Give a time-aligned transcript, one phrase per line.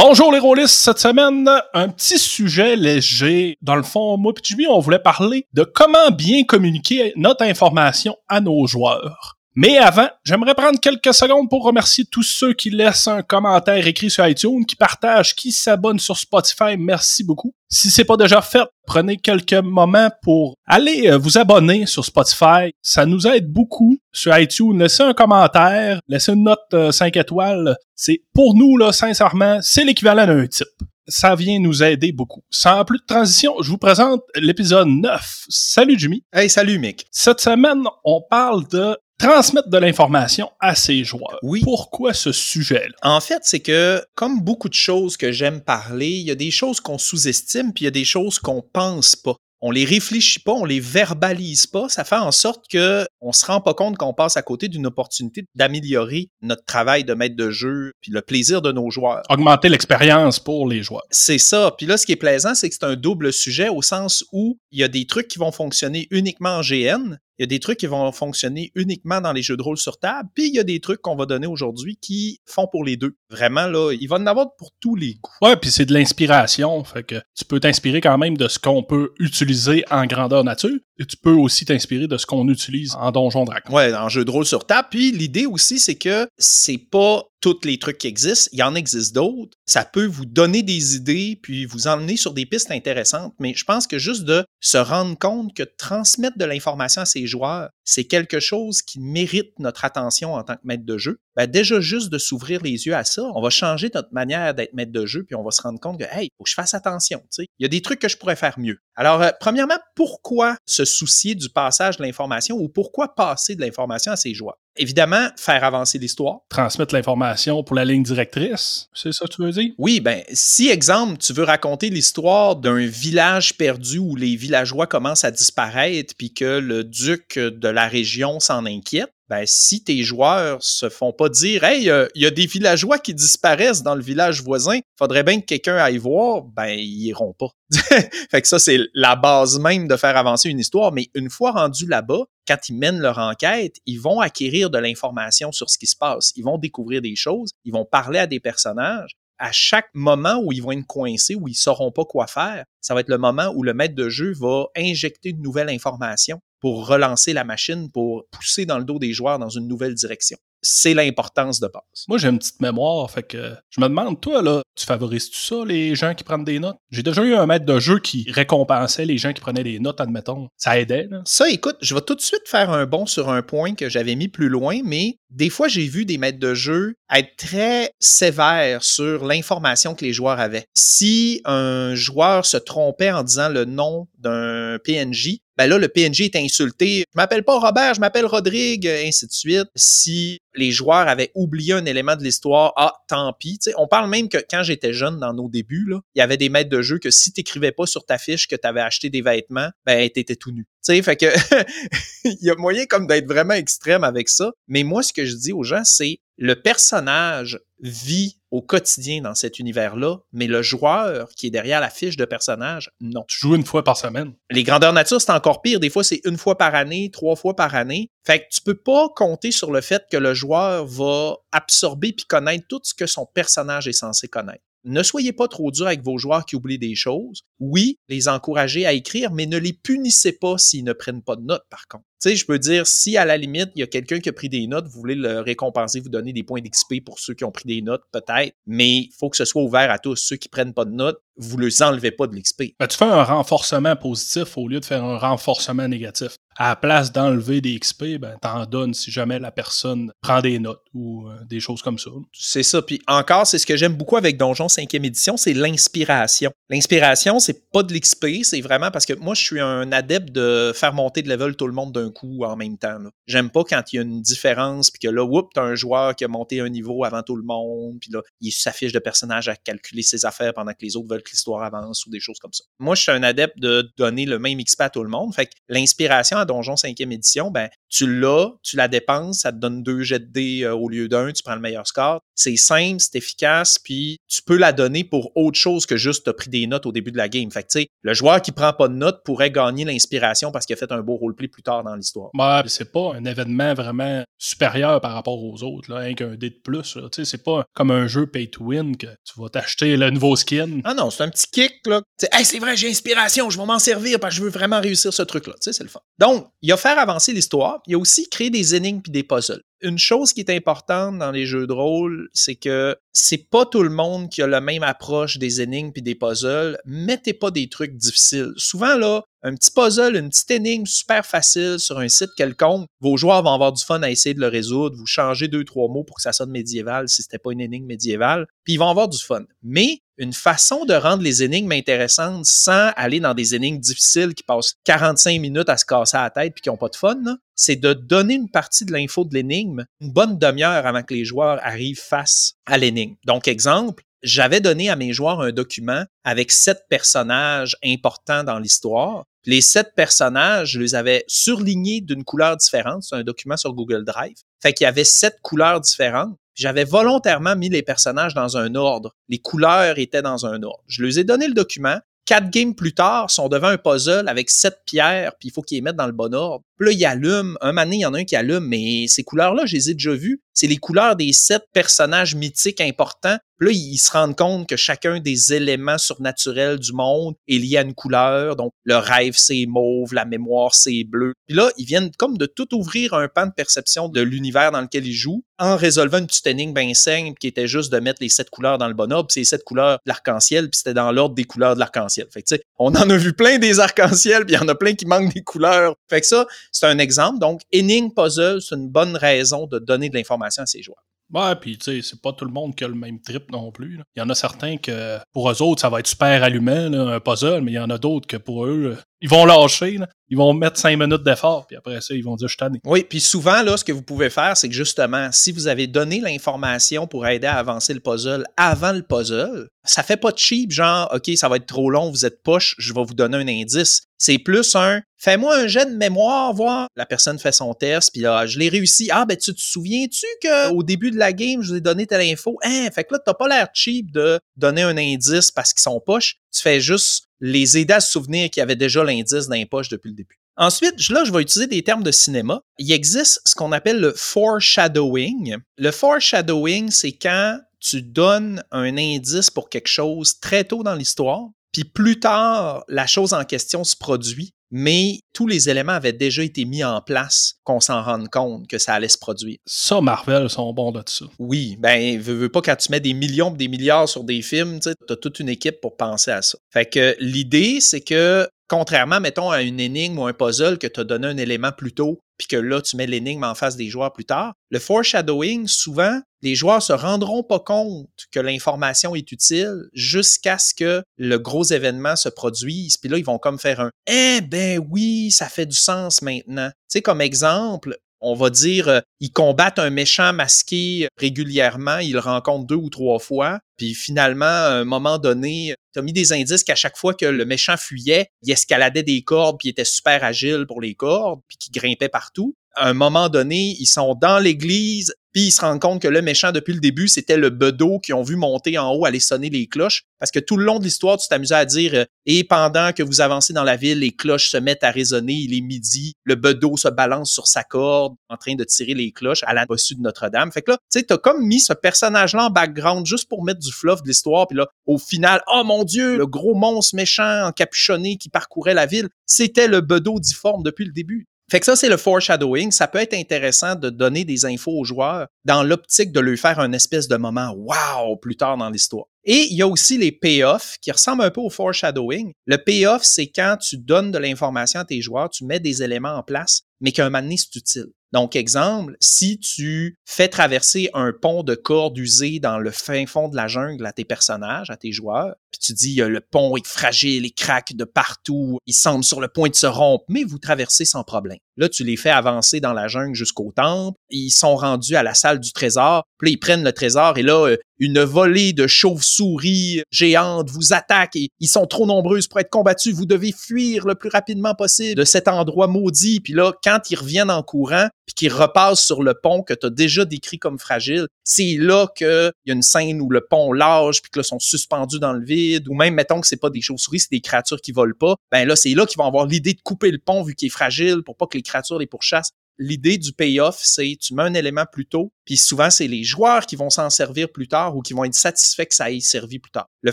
[0.00, 3.58] Bonjour les rôlistes, cette semaine, un petit sujet léger.
[3.62, 8.40] Dans le fond, moi et on voulait parler de comment bien communiquer notre information à
[8.40, 9.37] nos joueurs.
[9.60, 14.08] Mais avant, j'aimerais prendre quelques secondes pour remercier tous ceux qui laissent un commentaire écrit
[14.08, 16.76] sur iTunes, qui partagent, qui s'abonnent sur Spotify.
[16.78, 17.52] Merci beaucoup.
[17.68, 22.70] Si c'est pas déjà fait, prenez quelques moments pour aller euh, vous abonner sur Spotify.
[22.82, 24.78] Ça nous aide beaucoup sur iTunes.
[24.78, 27.76] Laissez un commentaire, laissez une note 5 euh, étoiles.
[27.96, 30.68] C'est pour nous, là, sincèrement, c'est l'équivalent d'un type
[31.10, 32.42] ça vient nous aider beaucoup.
[32.50, 35.46] Sans plus de transition, je vous présente l'épisode 9.
[35.48, 36.22] Salut Jimmy.
[36.32, 37.06] Hey, salut Mick.
[37.10, 41.38] Cette semaine, on parle de transmettre de l'information à ses joueurs.
[41.42, 41.60] Oui.
[41.62, 42.94] Pourquoi ce sujet-là?
[43.02, 46.50] En fait, c'est que, comme beaucoup de choses que j'aime parler, il y a des
[46.50, 50.38] choses qu'on sous-estime, puis il y a des choses qu'on pense pas on les réfléchit
[50.38, 53.96] pas, on les verbalise pas, ça fait en sorte que on se rend pas compte
[53.96, 58.22] qu'on passe à côté d'une opportunité d'améliorer notre travail de maître de jeu puis le
[58.22, 59.22] plaisir de nos joueurs.
[59.28, 61.02] Augmenter l'expérience pour les joueurs.
[61.10, 61.74] C'est ça.
[61.76, 64.58] Puis là, ce qui est plaisant, c'est que c'est un double sujet au sens où
[64.70, 67.60] il y a des trucs qui vont fonctionner uniquement en GN, il y a des
[67.60, 70.58] trucs qui vont fonctionner uniquement dans les jeux de rôle sur table, puis il y
[70.58, 73.16] a des trucs qu'on va donner aujourd'hui qui font pour les deux.
[73.30, 75.36] Vraiment, là, il va en avoir pour tous les coups.
[75.42, 78.82] Ouais, puis c'est de l'inspiration, fait que tu peux t'inspirer quand même de ce qu'on
[78.82, 83.12] peut utiliser en grandeur nature, et tu peux aussi t'inspirer de ce qu'on utilise en
[83.12, 83.72] Donjon Dragon.
[83.72, 84.88] Ouais, en jeu de rôle sur table.
[84.90, 88.74] Puis l'idée aussi, c'est que c'est pas tous les trucs qui existent, il y en
[88.74, 89.56] existe d'autres.
[89.66, 93.34] Ça peut vous donner des idées, puis vous emmener sur des pistes intéressantes.
[93.38, 97.26] Mais je pense que juste de se rendre compte que transmettre de l'information à ses
[97.26, 101.20] joueurs, c'est quelque chose qui mérite notre attention en tant que maître de jeu.
[101.36, 104.74] Ben déjà juste de s'ouvrir les yeux à ça, on va changer notre manière d'être
[104.74, 106.74] maître de jeu, puis on va se rendre compte que, hey, faut que je fasse
[106.74, 107.22] attention.
[107.38, 108.78] Il y a des trucs que je pourrais faire mieux.
[108.96, 114.10] Alors, euh, premièrement, pourquoi se soucier du passage de l'information ou pourquoi passer de l'information
[114.10, 114.58] à ses joueurs?
[114.78, 116.40] Évidemment, faire avancer l'histoire.
[116.48, 119.72] Transmettre l'information pour la ligne directrice, c'est ça que tu veux dire?
[119.76, 125.24] Oui, ben, si, exemple, tu veux raconter l'histoire d'un village perdu où les villageois commencent
[125.24, 130.62] à disparaître puis que le duc de la région s'en inquiète, ben, si tes joueurs
[130.62, 134.02] se font pas dire Hey, euh, il y a des villageois qui disparaissent dans le
[134.02, 137.50] village voisin, faudrait bien que quelqu'un aille voir, ben, ils iront pas.
[138.30, 140.92] fait que ça, c'est la base même de faire avancer une histoire.
[140.92, 145.52] Mais une fois rendus là-bas, quand ils mènent leur enquête, ils vont acquérir de l'information
[145.52, 146.32] sur ce qui se passe.
[146.34, 149.10] Ils vont découvrir des choses, ils vont parler à des personnages.
[149.40, 152.94] À chaque moment où ils vont être coincés, où ils sauront pas quoi faire, ça
[152.94, 156.86] va être le moment où le maître de jeu va injecter de nouvelles informations pour
[156.86, 160.94] relancer la machine, pour pousser dans le dos des joueurs dans une nouvelle direction c'est
[160.94, 162.04] l'importance de base.
[162.08, 165.64] Moi, j'ai une petite mémoire, fait que je me demande, toi, là, tu favorises-tu ça,
[165.64, 166.76] les gens qui prennent des notes?
[166.90, 170.00] J'ai déjà eu un maître de jeu qui récompensait les gens qui prenaient des notes,
[170.00, 170.48] admettons.
[170.56, 171.22] Ça aidait, là.
[171.24, 174.14] Ça, écoute, je vais tout de suite faire un bond sur un point que j'avais
[174.14, 178.82] mis plus loin, mais des fois, j'ai vu des maîtres de jeu être très sévères
[178.82, 180.66] sur l'information que les joueurs avaient.
[180.74, 186.20] Si un joueur se trompait en disant le nom d'un PNJ, ben là, le PNJ
[186.20, 187.00] est insulté.
[187.12, 189.66] Je m'appelle pas Robert, je m'appelle Rodrigue, ainsi de suite.
[189.74, 193.58] Si les joueurs avaient oublié un élément de l'histoire, ah, tant pis.
[193.76, 196.70] on parle même que quand j'étais jeune, dans nos débuts, il y avait des maîtres
[196.70, 199.70] de jeu que si t'écrivais pas sur ta fiche que tu avais acheté des vêtements,
[199.84, 200.64] ben, t'étais tout nu.
[200.80, 201.26] sais, fait que
[202.24, 204.52] il y a moyen comme d'être vraiment extrême avec ça.
[204.68, 209.34] Mais moi, ce que je dis aux gens, c'est le personnage vit au quotidien dans
[209.34, 213.24] cet univers-là, mais le joueur qui est derrière la fiche de personnage, non.
[213.28, 214.32] Tu joues une fois par semaine.
[214.50, 215.80] Les grandeurs nature, c'est encore pire.
[215.80, 218.10] Des fois, c'est une fois par année, trois fois par année.
[218.26, 222.24] Fait que tu peux pas compter sur le fait que le joueur va absorber puis
[222.26, 224.62] connaître tout ce que son personnage est censé connaître.
[224.90, 227.42] Ne soyez pas trop dur avec vos joueurs qui oublient des choses.
[227.60, 231.42] Oui, les encourager à écrire, mais ne les punissez pas s'ils ne prennent pas de
[231.42, 232.04] notes, par contre.
[232.22, 234.32] Tu sais, je peux dire, si à la limite, il y a quelqu'un qui a
[234.32, 237.44] pris des notes, vous voulez le récompenser, vous donner des points d'XP pour ceux qui
[237.44, 240.16] ont pris des notes, peut-être, mais il faut que ce soit ouvert à tous.
[240.16, 242.74] Ceux qui prennent pas de notes, vous ne les enlevez pas de l'XP.
[242.80, 246.38] Ben, tu fais un renforcement positif au lieu de faire un renforcement négatif.
[246.58, 250.58] À la place d'enlever des XP, ben, t'en donnes si jamais la personne prend des
[250.58, 252.10] notes ou euh, des choses comme ça.
[252.32, 252.82] C'est ça.
[252.82, 256.50] Puis encore, c'est ce que j'aime beaucoup avec Donjon 5e édition, c'est l'inspiration.
[256.68, 260.72] L'inspiration, c'est pas de l'XP, c'est vraiment parce que moi, je suis un adepte de
[260.74, 262.98] faire monter de level tout le monde d'un coup en même temps.
[263.26, 266.16] J'aime pas quand il y a une différence, puis que là, whoop, t'as un joueur
[266.16, 269.48] qui a monté un niveau avant tout le monde, puis là, il s'affiche de personnage
[269.48, 272.38] à calculer ses affaires pendant que les autres veulent que l'histoire avance ou des choses
[272.40, 272.64] comme ça.
[272.80, 275.32] Moi, je suis un adepte de donner le même XP à tout le monde.
[275.34, 279.82] Fait que l'inspiration Donjon 5e édition, ben, tu l'as, tu la dépenses, ça te donne
[279.82, 282.20] deux jets de dés euh, au lieu d'un, tu prends le meilleur score.
[282.34, 286.32] C'est simple, c'est efficace, puis tu peux la donner pour autre chose que juste t'as
[286.32, 287.50] pris des notes au début de la game.
[287.50, 290.66] Fait que, tu sais, le joueur qui prend pas de notes pourrait gagner l'inspiration parce
[290.66, 292.30] qu'il a fait un beau roleplay plus tard dans l'histoire.
[292.34, 296.50] Ouais, c'est pas un événement vraiment supérieur par rapport aux autres, là, hein, qu'un dé
[296.50, 296.94] de plus.
[296.94, 300.10] Tu sais, c'est pas comme un jeu pay to win que tu vas t'acheter le
[300.10, 300.80] nouveau skin.
[300.84, 302.02] Ah non, c'est un petit kick, là.
[302.32, 305.12] Hey, c'est vrai, j'ai inspiration, je vais m'en servir parce que je veux vraiment réussir
[305.12, 305.54] ce truc-là.
[305.54, 306.00] Tu sais, c'est le fun.
[306.18, 307.80] Donc, il y a faire avancer l'histoire.
[307.86, 311.30] Il a aussi créer des énigmes puis des puzzles une chose qui est importante dans
[311.30, 314.82] les jeux de rôle, c'est que c'est pas tout le monde qui a la même
[314.82, 316.78] approche des énigmes puis des puzzles.
[316.84, 318.52] Mettez pas des trucs difficiles.
[318.56, 323.16] Souvent, là, un petit puzzle, une petite énigme super facile sur un site quelconque, vos
[323.16, 324.96] joueurs vont avoir du fun à essayer de le résoudre.
[324.96, 327.86] Vous changez deux, trois mots pour que ça sonne médiéval si c'était pas une énigme
[327.86, 329.44] médiévale, puis ils vont avoir du fun.
[329.62, 334.42] Mais une façon de rendre les énigmes intéressantes sans aller dans des énigmes difficiles qui
[334.42, 337.76] passent 45 minutes à se casser la tête puis qui n'ont pas de fun, c'est
[337.76, 341.60] de donner une partie de l'info de l'énigme une bonne demi-heure avant que les joueurs
[341.62, 343.14] arrivent face à l'énigme.
[343.24, 349.24] Donc, exemple, j'avais donné à mes joueurs un document avec sept personnages importants dans l'histoire.
[349.44, 353.04] Les sept personnages, je les avais surlignés d'une couleur différente.
[353.04, 354.36] C'est un document sur Google Drive.
[354.60, 356.36] Fait qu'il y avait sept couleurs différentes.
[356.58, 359.14] J'avais volontairement mis les personnages dans un ordre.
[359.28, 360.82] Les couleurs étaient dans un ordre.
[360.88, 361.98] Je leur ai donné le document.
[362.24, 365.76] Quatre games plus tard, sont devant un puzzle avec sept pierres, puis il faut qu'ils
[365.76, 366.64] les mettent dans le bon ordre.
[366.78, 367.56] Puis là, il allume.
[367.60, 369.94] Un mané, il y en a un qui allume, mais ces couleurs-là, je les ai
[369.94, 370.40] déjà vues.
[370.54, 373.38] C'est les couleurs des sept personnages mythiques importants.
[373.58, 377.78] Puis là, ils se rendent compte que chacun des éléments surnaturels du monde est lié
[377.78, 378.56] à une couleur.
[378.56, 381.32] Donc, le rêve, c'est mauve, la mémoire, c'est bleu.
[381.46, 384.80] Puis là, ils viennent comme de tout ouvrir un pan de perception de l'univers dans
[384.80, 388.22] lequel ils jouent en résolvant une petite énigme bien simple qui était juste de mettre
[388.22, 389.28] les sept couleurs dans le bon ordre.
[389.30, 392.28] C'est les sept couleurs de l'arc-en-ciel, puis c'était dans l'ordre des couleurs de l'arc-en-ciel.
[392.32, 394.94] Fait que, on en a vu plein des arcs-en-ciel, puis il y en a plein
[394.94, 395.94] qui manquent des couleurs.
[396.08, 397.38] Fait que ça, c'est un exemple.
[397.38, 401.04] Donc, énigme puzzle, c'est une bonne raison de donner de l'information à ces joueurs.
[401.32, 403.70] Ouais, puis tu sais, c'est pas tout le monde qui a le même trip non
[403.70, 404.00] plus.
[404.16, 407.20] Il y en a certains que pour eux autres, ça va être super allumant, un
[407.20, 409.98] puzzle, mais il y en a d'autres que pour eux, ils vont lâcher,
[410.28, 412.80] ils vont mettre cinq minutes d'effort, puis après ça, ils vont dire je tanné.
[412.84, 415.86] Oui, puis souvent, là, ce que vous pouvez faire, c'est que justement, si vous avez
[415.86, 420.38] donné l'information pour aider à avancer le puzzle avant le puzzle, ça fait pas de
[420.38, 423.38] cheap, genre, OK, ça va être trop long, vous êtes poche, je vais vous donner
[423.38, 424.02] un indice.
[424.18, 426.88] C'est plus un fais-moi un jet de mémoire, voir.
[426.96, 429.10] La personne fait son test, puis là, je l'ai réussi.
[429.12, 432.22] Ah, ben, tu te souviens-tu qu'au début de la game, je vous ai donné telle
[432.22, 432.56] info?
[432.64, 436.00] Hein, fait que là, t'as pas l'air cheap de donner un indice parce qu'ils sont
[436.00, 436.36] poches.
[436.52, 439.64] Tu fais juste les aider à se souvenir qu'il y avait déjà l'indice dans les
[439.64, 440.38] depuis le début.
[440.56, 442.60] Ensuite, là, je vais utiliser des termes de cinéma.
[442.78, 445.56] Il existe ce qu'on appelle le foreshadowing.
[445.76, 451.48] Le foreshadowing, c'est quand tu donnes un indice pour quelque chose très tôt dans l'histoire,
[451.72, 456.42] puis plus tard, la chose en question se produit, mais tous les éléments avaient déjà
[456.42, 459.58] été mis en place qu'on s'en rende compte que ça allait se produire.
[459.66, 461.26] Ça, Marvel sont bons de ça.
[461.38, 464.80] Oui, ben, veux, veux pas quand tu mets des millions, des milliards sur des films,
[464.80, 466.58] tu as toute une équipe pour penser à ça.
[466.70, 471.00] Fait que l'idée, c'est que contrairement, mettons, à une énigme ou un puzzle que tu
[471.00, 473.88] as donné un élément plus tôt, puis que là, tu mets l'énigme en face des
[473.88, 479.32] joueurs plus tard, le foreshadowing, souvent, les joueurs se rendront pas compte que l'information est
[479.32, 482.96] utile jusqu'à ce que le gros événement se produise.
[482.96, 486.68] Puis là, ils vont comme faire un Eh ben oui, ça fait du sens maintenant.
[486.68, 492.12] Tu sais, comme exemple, on va dire, euh, ils combattent un méchant masqué régulièrement, ils
[492.12, 496.32] le rencontrent deux ou trois fois, puis finalement, à un moment donné, tu mis des
[496.32, 499.84] indices qu'à chaque fois que le méchant fuyait, il escaladait des cordes, puis il était
[499.84, 502.54] super agile pour les cordes, puis qu'il grimpait partout.
[502.80, 506.22] À un moment donné, ils sont dans l'église, puis ils se rendent compte que le
[506.22, 509.50] méchant, depuis le début, c'était le bedeau qui ont vu monter en haut aller sonner
[509.50, 510.04] les cloches.
[510.18, 513.02] Parce que tout le long de l'histoire, tu t'amusais à dire euh, Et pendant que
[513.02, 516.34] vous avancez dans la ville, les cloches se mettent à résonner, il est midi, le
[516.34, 519.94] bedeau se balance sur sa corde en train de tirer les cloches à la bossu
[519.94, 520.50] de Notre-Dame.
[520.50, 523.60] Fait que là, tu sais, t'as comme mis ce personnage-là en background juste pour mettre
[523.60, 524.48] du fluff de l'histoire.
[524.48, 528.86] Puis là, au final, oh mon Dieu, le gros monstre méchant encapuchonné qui parcourait la
[528.86, 531.27] ville, c'était le bedeau difforme depuis le début.
[531.50, 532.70] Fait que ça, c'est le foreshadowing.
[532.70, 536.58] Ça peut être intéressant de donner des infos aux joueurs dans l'optique de lui faire
[536.60, 539.06] un espèce de moment wow plus tard dans l'histoire.
[539.24, 542.32] Et il y a aussi les payoffs qui ressemblent un peu au foreshadowing.
[542.46, 546.14] Le payoff, c'est quand tu donnes de l'information à tes joueurs, tu mets des éléments
[546.14, 547.92] en place, mais qu'un moment donné, c'est utile.
[548.12, 553.28] Donc, exemple, si tu fais traverser un pont de corde usé dans le fin fond
[553.28, 556.66] de la jungle à tes personnages, à tes joueurs, puis tu dis le pont est
[556.66, 560.38] fragile, il craque de partout, il semble sur le point de se rompre, mais vous
[560.38, 561.38] traversez sans problème.
[561.56, 565.14] Là, tu les fais avancer dans la jungle jusqu'au temple, ils sont rendus à la
[565.14, 568.66] salle du trésor, puis là, ils prennent le trésor et là, euh, une volée de
[568.66, 572.94] chauves-souris géantes vous attaque et ils sont trop nombreuses pour être combattus.
[572.94, 576.20] Vous devez fuir le plus rapidement possible de cet endroit maudit.
[576.20, 579.66] Puis là, quand ils reviennent en courant, puis qu'ils repassent sur le pont que tu
[579.66, 583.52] as déjà décrit comme fragile, c'est là qu'il y a une scène où le pont
[583.52, 585.37] lâche, puis que là, sont suspendus dans le vide,
[585.68, 588.16] ou même, mettons que c'est pas des chauves-souris, c'est des créatures qui volent pas.
[588.30, 590.50] Ben là, c'est là qu'ils vont avoir l'idée de couper le pont vu qu'il est
[590.50, 594.34] fragile pour pas que les créatures les pourchassent l'idée du payoff, c'est tu mets un
[594.34, 597.82] élément plus tôt, puis souvent c'est les joueurs qui vont s'en servir plus tard ou
[597.82, 599.66] qui vont être satisfaits que ça ait servi plus tard.
[599.82, 599.92] Le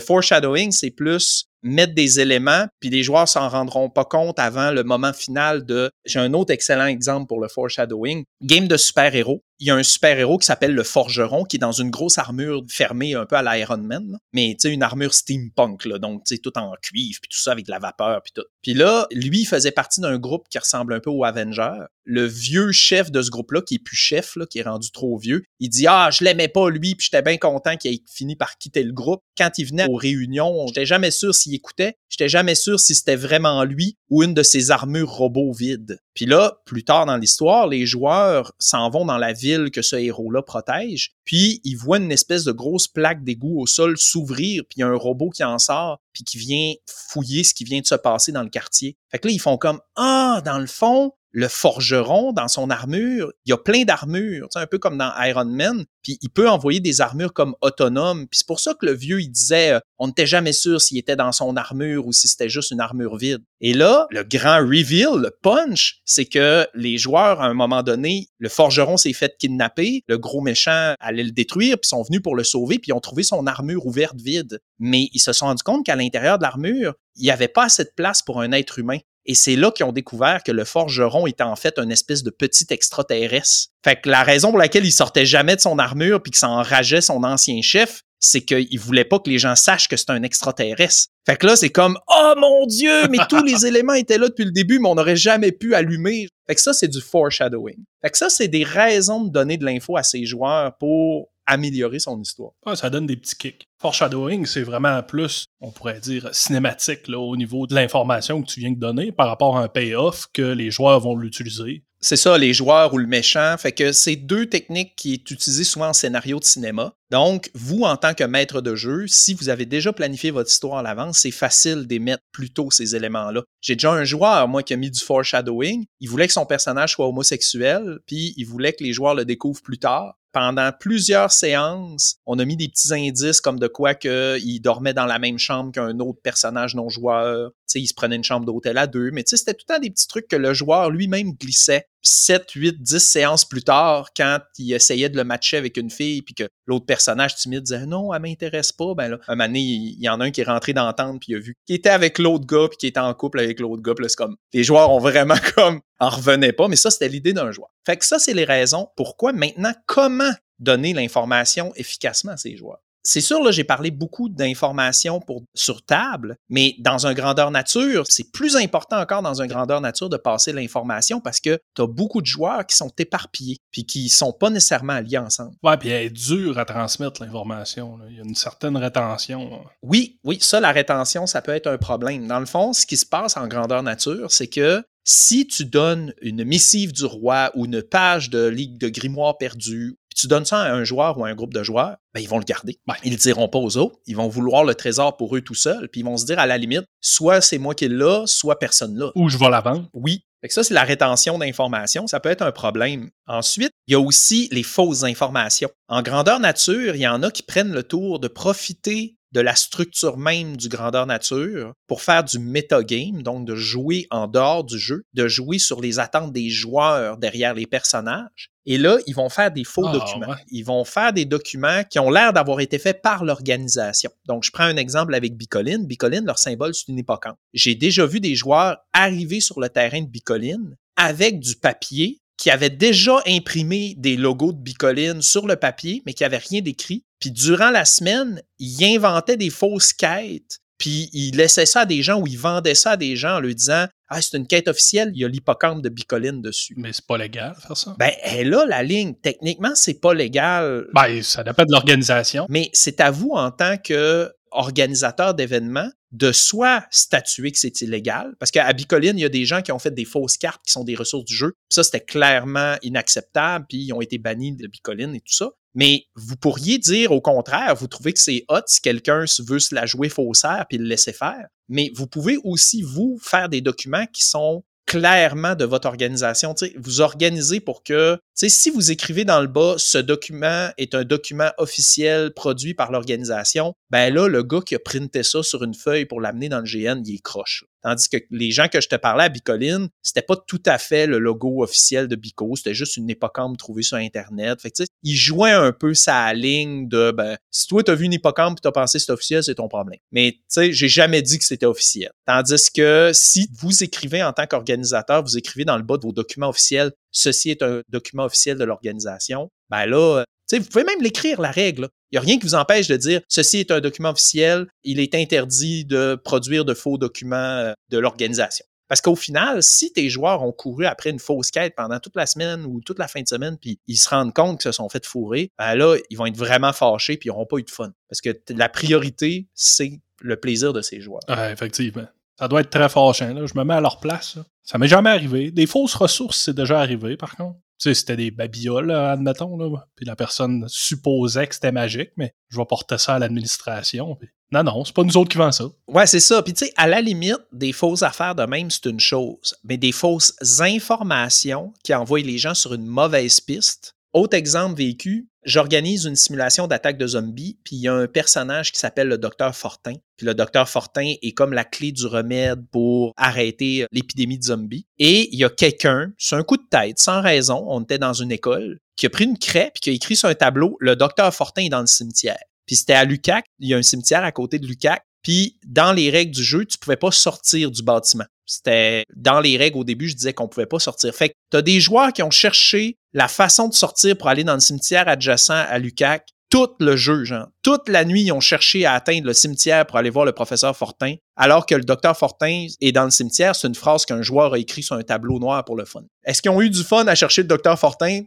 [0.00, 4.84] foreshadowing, c'est plus mettre des éléments, puis les joueurs s'en rendront pas compte avant le
[4.84, 5.90] moment final de...
[6.04, 8.24] J'ai un autre excellent exemple pour le foreshadowing.
[8.42, 9.42] Game de super-héros.
[9.58, 12.62] Il y a un super-héros qui s'appelle le Forgeron, qui est dans une grosse armure
[12.68, 16.58] fermée un peu à l'Iron Man, mais tu sais, une armure steampunk, là, donc tout
[16.58, 18.44] en cuivre, puis tout ça avec de la vapeur, puis tout.
[18.62, 21.86] Puis là, lui, faisait partie d'un groupe qui ressemble un peu aux Avengers.
[22.04, 25.16] Le vieux chef de ce groupe-là, qui est plus chef, là, qui est rendu trop
[25.16, 28.36] vieux, il dit «Ah, je l'aimais pas, lui, puis j'étais bien content qu'il ait fini
[28.36, 32.28] par quitter le groupe.» Quand il venait aux réunions, j'étais jamais sûr s'il écoutait, j'étais
[32.28, 35.98] jamais sûr si c'était vraiment lui ou une de ses armures robots vides.
[36.16, 39.96] Puis là, plus tard dans l'histoire, les joueurs s'en vont dans la ville que ce
[39.96, 44.78] héros-là protège, puis ils voient une espèce de grosse plaque d'égout au sol s'ouvrir, puis
[44.78, 47.80] il y a un robot qui en sort, puis qui vient fouiller ce qui vient
[47.80, 48.96] de se passer dans le quartier.
[49.10, 53.30] Fait que là, ils font comme Ah, dans le fond, le forgeron dans son armure,
[53.44, 56.80] il y a plein d'armures, un peu comme dans Iron Man, puis il peut envoyer
[56.80, 58.26] des armures comme autonomes.
[58.26, 60.96] Puis c'est pour ça que le vieux, il disait, euh, on n'était jamais sûr s'il
[60.96, 63.42] était dans son armure ou si c'était juste une armure vide.
[63.60, 68.28] Et là, le grand reveal, le punch, c'est que les joueurs, à un moment donné,
[68.38, 72.34] le forgeron s'est fait kidnapper, le gros méchant allait le détruire, puis sont venus pour
[72.34, 74.58] le sauver, puis ils ont trouvé son armure ouverte vide.
[74.78, 77.84] Mais ils se sont rendus compte qu'à l'intérieur de l'armure, il n'y avait pas assez
[77.84, 79.00] de place pour un être humain.
[79.26, 82.30] Et c'est là qu'ils ont découvert que le forgeron était en fait un espèce de
[82.30, 83.70] petit extraterrestre.
[83.84, 86.48] Fait que la raison pour laquelle il sortait jamais de son armure puis que ça
[86.48, 90.22] enrageait son ancien chef, c'est qu'il voulait pas que les gens sachent que c'est un
[90.22, 91.10] extraterrestre.
[91.26, 94.44] Fait que là, c'est comme Oh mon Dieu, mais tous les éléments étaient là depuis
[94.44, 96.28] le début, mais on n'aurait jamais pu allumer.
[96.46, 97.84] Fait que ça, c'est du foreshadowing.
[98.02, 101.98] Fait que ça, c'est des raisons de donner de l'info à ses joueurs pour améliorer
[101.98, 102.52] son histoire.
[102.74, 103.68] ça donne des petits kicks.
[103.80, 108.60] Foreshadowing, c'est vraiment plus, on pourrait dire, cinématique là, au niveau de l'information que tu
[108.60, 111.84] viens de donner par rapport à un payoff que les joueurs vont l'utiliser.
[112.00, 113.56] C'est ça, les joueurs ou le méchant.
[113.58, 116.92] Fait que c'est deux techniques qui est utilisées souvent en scénario de cinéma.
[117.10, 120.78] Donc, vous, en tant que maître de jeu, si vous avez déjà planifié votre histoire
[120.78, 123.42] à l'avance, c'est facile d'émettre plus tôt ces éléments-là.
[123.60, 125.84] J'ai déjà un joueur, moi, qui a mis du foreshadowing.
[126.00, 129.62] Il voulait que son personnage soit homosexuel, puis il voulait que les joueurs le découvrent
[129.62, 134.60] plus tard pendant plusieurs séances, on a mis des petits indices comme de quoi qu'il
[134.60, 137.52] dormait dans la même chambre qu'un autre personnage non joueur.
[137.74, 140.06] il se prenait une chambre d'hôtel à deux, mais c'était tout le temps des petits
[140.06, 145.08] trucs que le joueur lui-même glissait 7, 8, 10 séances plus tard, quand il essayait
[145.08, 148.72] de le matcher avec une fille, puis que l'autre personnage timide disait non, elle m'intéresse
[148.72, 150.92] pas, ben là, un moment donné, il y en a un qui est rentré dans
[150.92, 153.40] tente, puis il a vu qu'il était avec l'autre gars, puis qui était en couple
[153.40, 156.76] avec l'autre gars, puis c'est comme, les joueurs ont vraiment comme, en revenaient pas, mais
[156.76, 157.70] ça, c'était l'idée d'un joueur.
[157.84, 162.80] Fait que ça, c'est les raisons pourquoi maintenant, comment donner l'information efficacement à ces joueurs
[163.06, 165.20] c'est sûr, là, j'ai parlé beaucoup d'informations
[165.54, 170.08] sur table, mais dans un grandeur nature, c'est plus important encore dans un grandeur nature
[170.08, 174.08] de passer l'information parce que tu as beaucoup de joueurs qui sont éparpillés puis qui
[174.08, 175.54] sont pas nécessairement alliés ensemble.
[175.62, 177.98] Ouais, puis elle est dure à transmettre l'information.
[178.10, 179.62] Il y a une certaine rétention.
[179.82, 182.26] Oui, oui, ça, la rétention, ça peut être un problème.
[182.26, 186.12] Dans le fond, ce qui se passe en grandeur nature, c'est que si tu donnes
[186.20, 190.62] une missive du roi ou une page de Ligue de grimoire perdu tu donnes ça
[190.62, 192.78] à un joueur ou à un groupe de joueurs, ben, ils vont le garder.
[193.04, 193.96] Ils ne le diront pas aux autres.
[194.06, 195.88] Ils vont vouloir le trésor pour eux tout seuls.
[195.90, 198.96] Puis ils vont se dire à la limite, soit c'est moi qui l'ai, soit personne
[198.96, 199.10] là.
[199.14, 199.88] Ou je vais la vendre.
[199.92, 200.24] Oui.
[200.40, 202.06] Fait que ça, c'est la rétention d'informations.
[202.06, 203.10] Ça peut être un problème.
[203.26, 205.70] Ensuite, il y a aussi les fausses informations.
[205.88, 209.54] En grandeur nature, il y en a qui prennent le tour de profiter de la
[209.54, 214.78] structure même du grandeur nature pour faire du metagame, donc de jouer en dehors du
[214.78, 218.50] jeu, de jouer sur les attentes des joueurs derrière les personnages.
[218.66, 220.34] Et là, ils vont faire des faux ah, documents.
[220.50, 224.10] Ils vont faire des documents qui ont l'air d'avoir été faits par l'organisation.
[224.26, 225.86] Donc, je prends un exemple avec Bicoline.
[225.86, 227.38] Bicoline, leur symbole, c'est une hippocampe.
[227.54, 232.50] J'ai déjà vu des joueurs arriver sur le terrain de Bicoline avec du papier qui
[232.50, 237.04] avait déjà imprimé des logos de Bicoline sur le papier, mais qui avait rien d'écrit.
[237.20, 242.02] Puis durant la semaine, il inventait des fausses quêtes puis il laissait ça à des
[242.02, 244.68] gens ou il vendait ça à des gens en lui disant Ah, c'est une quête
[244.68, 246.74] officielle, il y a l'hippocampe de Bicoline dessus.
[246.76, 247.96] Mais c'est pas légal faire ça.
[247.98, 249.14] Ben, elle a la ligne.
[249.20, 250.86] Techniquement, c'est pas légal.
[250.94, 252.46] Ben, ça dépend de l'organisation.
[252.48, 258.34] Mais c'est à vous en tant que organisateur d'événements de soit statuer que c'est illégal,
[258.38, 260.72] parce qu'à Bicoline, il y a des gens qui ont fait des fausses cartes qui
[260.72, 261.52] sont des ressources du jeu.
[261.68, 265.50] Ça, c'était clairement inacceptable, puis ils ont été bannis de Bicoline et tout ça.
[265.74, 269.74] Mais vous pourriez dire au contraire, vous trouvez que c'est hot si quelqu'un veut se
[269.74, 271.46] la jouer faussaire puis le laisser faire.
[271.68, 276.54] Mais vous pouvez aussi, vous, faire des documents qui sont clairement de votre organisation.
[276.76, 281.50] vous organisez pour que, si vous écrivez dans le bas, ce document est un document
[281.58, 286.06] officiel produit par l'organisation, ben là, le gars qui a printé ça sur une feuille
[286.06, 287.64] pour l'amener dans le GN, il est croche.
[287.86, 291.06] Tandis que les gens que je te parlais à Bicoline, c'était pas tout à fait
[291.06, 294.60] le logo officiel de Bico, c'était juste une hippocampe trouvée sur Internet.
[294.60, 298.14] Fait que, ils jouaient un peu sa ligne de, ben, si toi t'as vu une
[298.14, 300.00] hippocampe et t'as pensé que c'est officiel, c'est ton problème.
[300.10, 302.10] Mais, tu sais, j'ai jamais dit que c'était officiel.
[302.26, 306.12] Tandis que si vous écrivez en tant qu'organisateur, vous écrivez dans le bas de vos
[306.12, 311.40] documents officiels, ceci est un document officiel de l'organisation, ben là, vous pouvez même l'écrire,
[311.40, 311.88] la règle.
[312.10, 315.00] Il n'y a rien qui vous empêche de dire ceci est un document officiel, il
[315.00, 318.64] est interdit de produire de faux documents euh, de l'organisation.
[318.88, 322.26] Parce qu'au final, si tes joueurs ont couru après une fausse quête pendant toute la
[322.26, 324.88] semaine ou toute la fin de semaine, puis ils se rendent compte qu'ils se sont
[324.88, 327.70] fait fourrer, ben là, ils vont être vraiment fâchés puis ils n'auront pas eu de
[327.70, 327.92] fun.
[328.08, 331.22] Parce que la priorité, c'est le plaisir de ces joueurs.
[331.50, 332.06] Effectivement.
[332.38, 333.32] Ça doit être très fâchant.
[333.32, 333.46] Là.
[333.46, 334.38] Je me mets à leur place.
[334.62, 335.50] Ça m'est jamais arrivé.
[335.50, 337.58] Des fausses ressources, c'est déjà arrivé, par contre.
[337.78, 339.86] Sais, c'était des babioles, admettons, là.
[339.96, 344.16] Puis la personne supposait que c'était magique, mais je vais porter ça à l'administration.
[344.52, 345.64] Non, non, c'est pas nous autres qui vendons ça.
[345.88, 346.42] Ouais, c'est ça.
[346.42, 349.56] Puis tu sais, à la limite, des fausses affaires de même, c'est une chose.
[349.64, 355.28] Mais des fausses informations qui envoient les gens sur une mauvaise piste, autre exemple vécu,
[355.46, 359.16] j'organise une simulation d'attaque de zombies, puis il y a un personnage qui s'appelle le
[359.16, 359.94] docteur Fortin.
[360.16, 364.86] Puis le docteur Fortin est comme la clé du remède pour arrêter l'épidémie de zombies.
[364.98, 368.12] Et il y a quelqu'un, c'est un coup de tête, sans raison, on était dans
[368.12, 370.96] une école, qui a pris une craie puis qui a écrit sur un tableau Le
[370.96, 372.42] docteur Fortin est dans le cimetière.
[372.66, 375.02] Puis c'était à Lucac, il y a un cimetière à côté de Lucac.
[375.22, 378.26] Puis dans les règles du jeu, tu pouvais pas sortir du bâtiment.
[378.44, 381.12] C'était dans les règles au début, je disais qu'on pouvait pas sortir.
[381.14, 384.44] Fait que tu as des joueurs qui ont cherché la façon de sortir pour aller
[384.44, 387.48] dans le cimetière adjacent à Lucac tout le jeu, genre.
[387.62, 390.76] Toute la nuit, ils ont cherché à atteindre le cimetière pour aller voir le professeur
[390.76, 393.56] Fortin, alors que le docteur Fortin est dans le cimetière.
[393.56, 396.02] C'est une phrase qu'un joueur a écrit sur un tableau noir pour le fun.
[396.24, 398.22] Est-ce qu'ils ont eu du fun à chercher le docteur Fortin?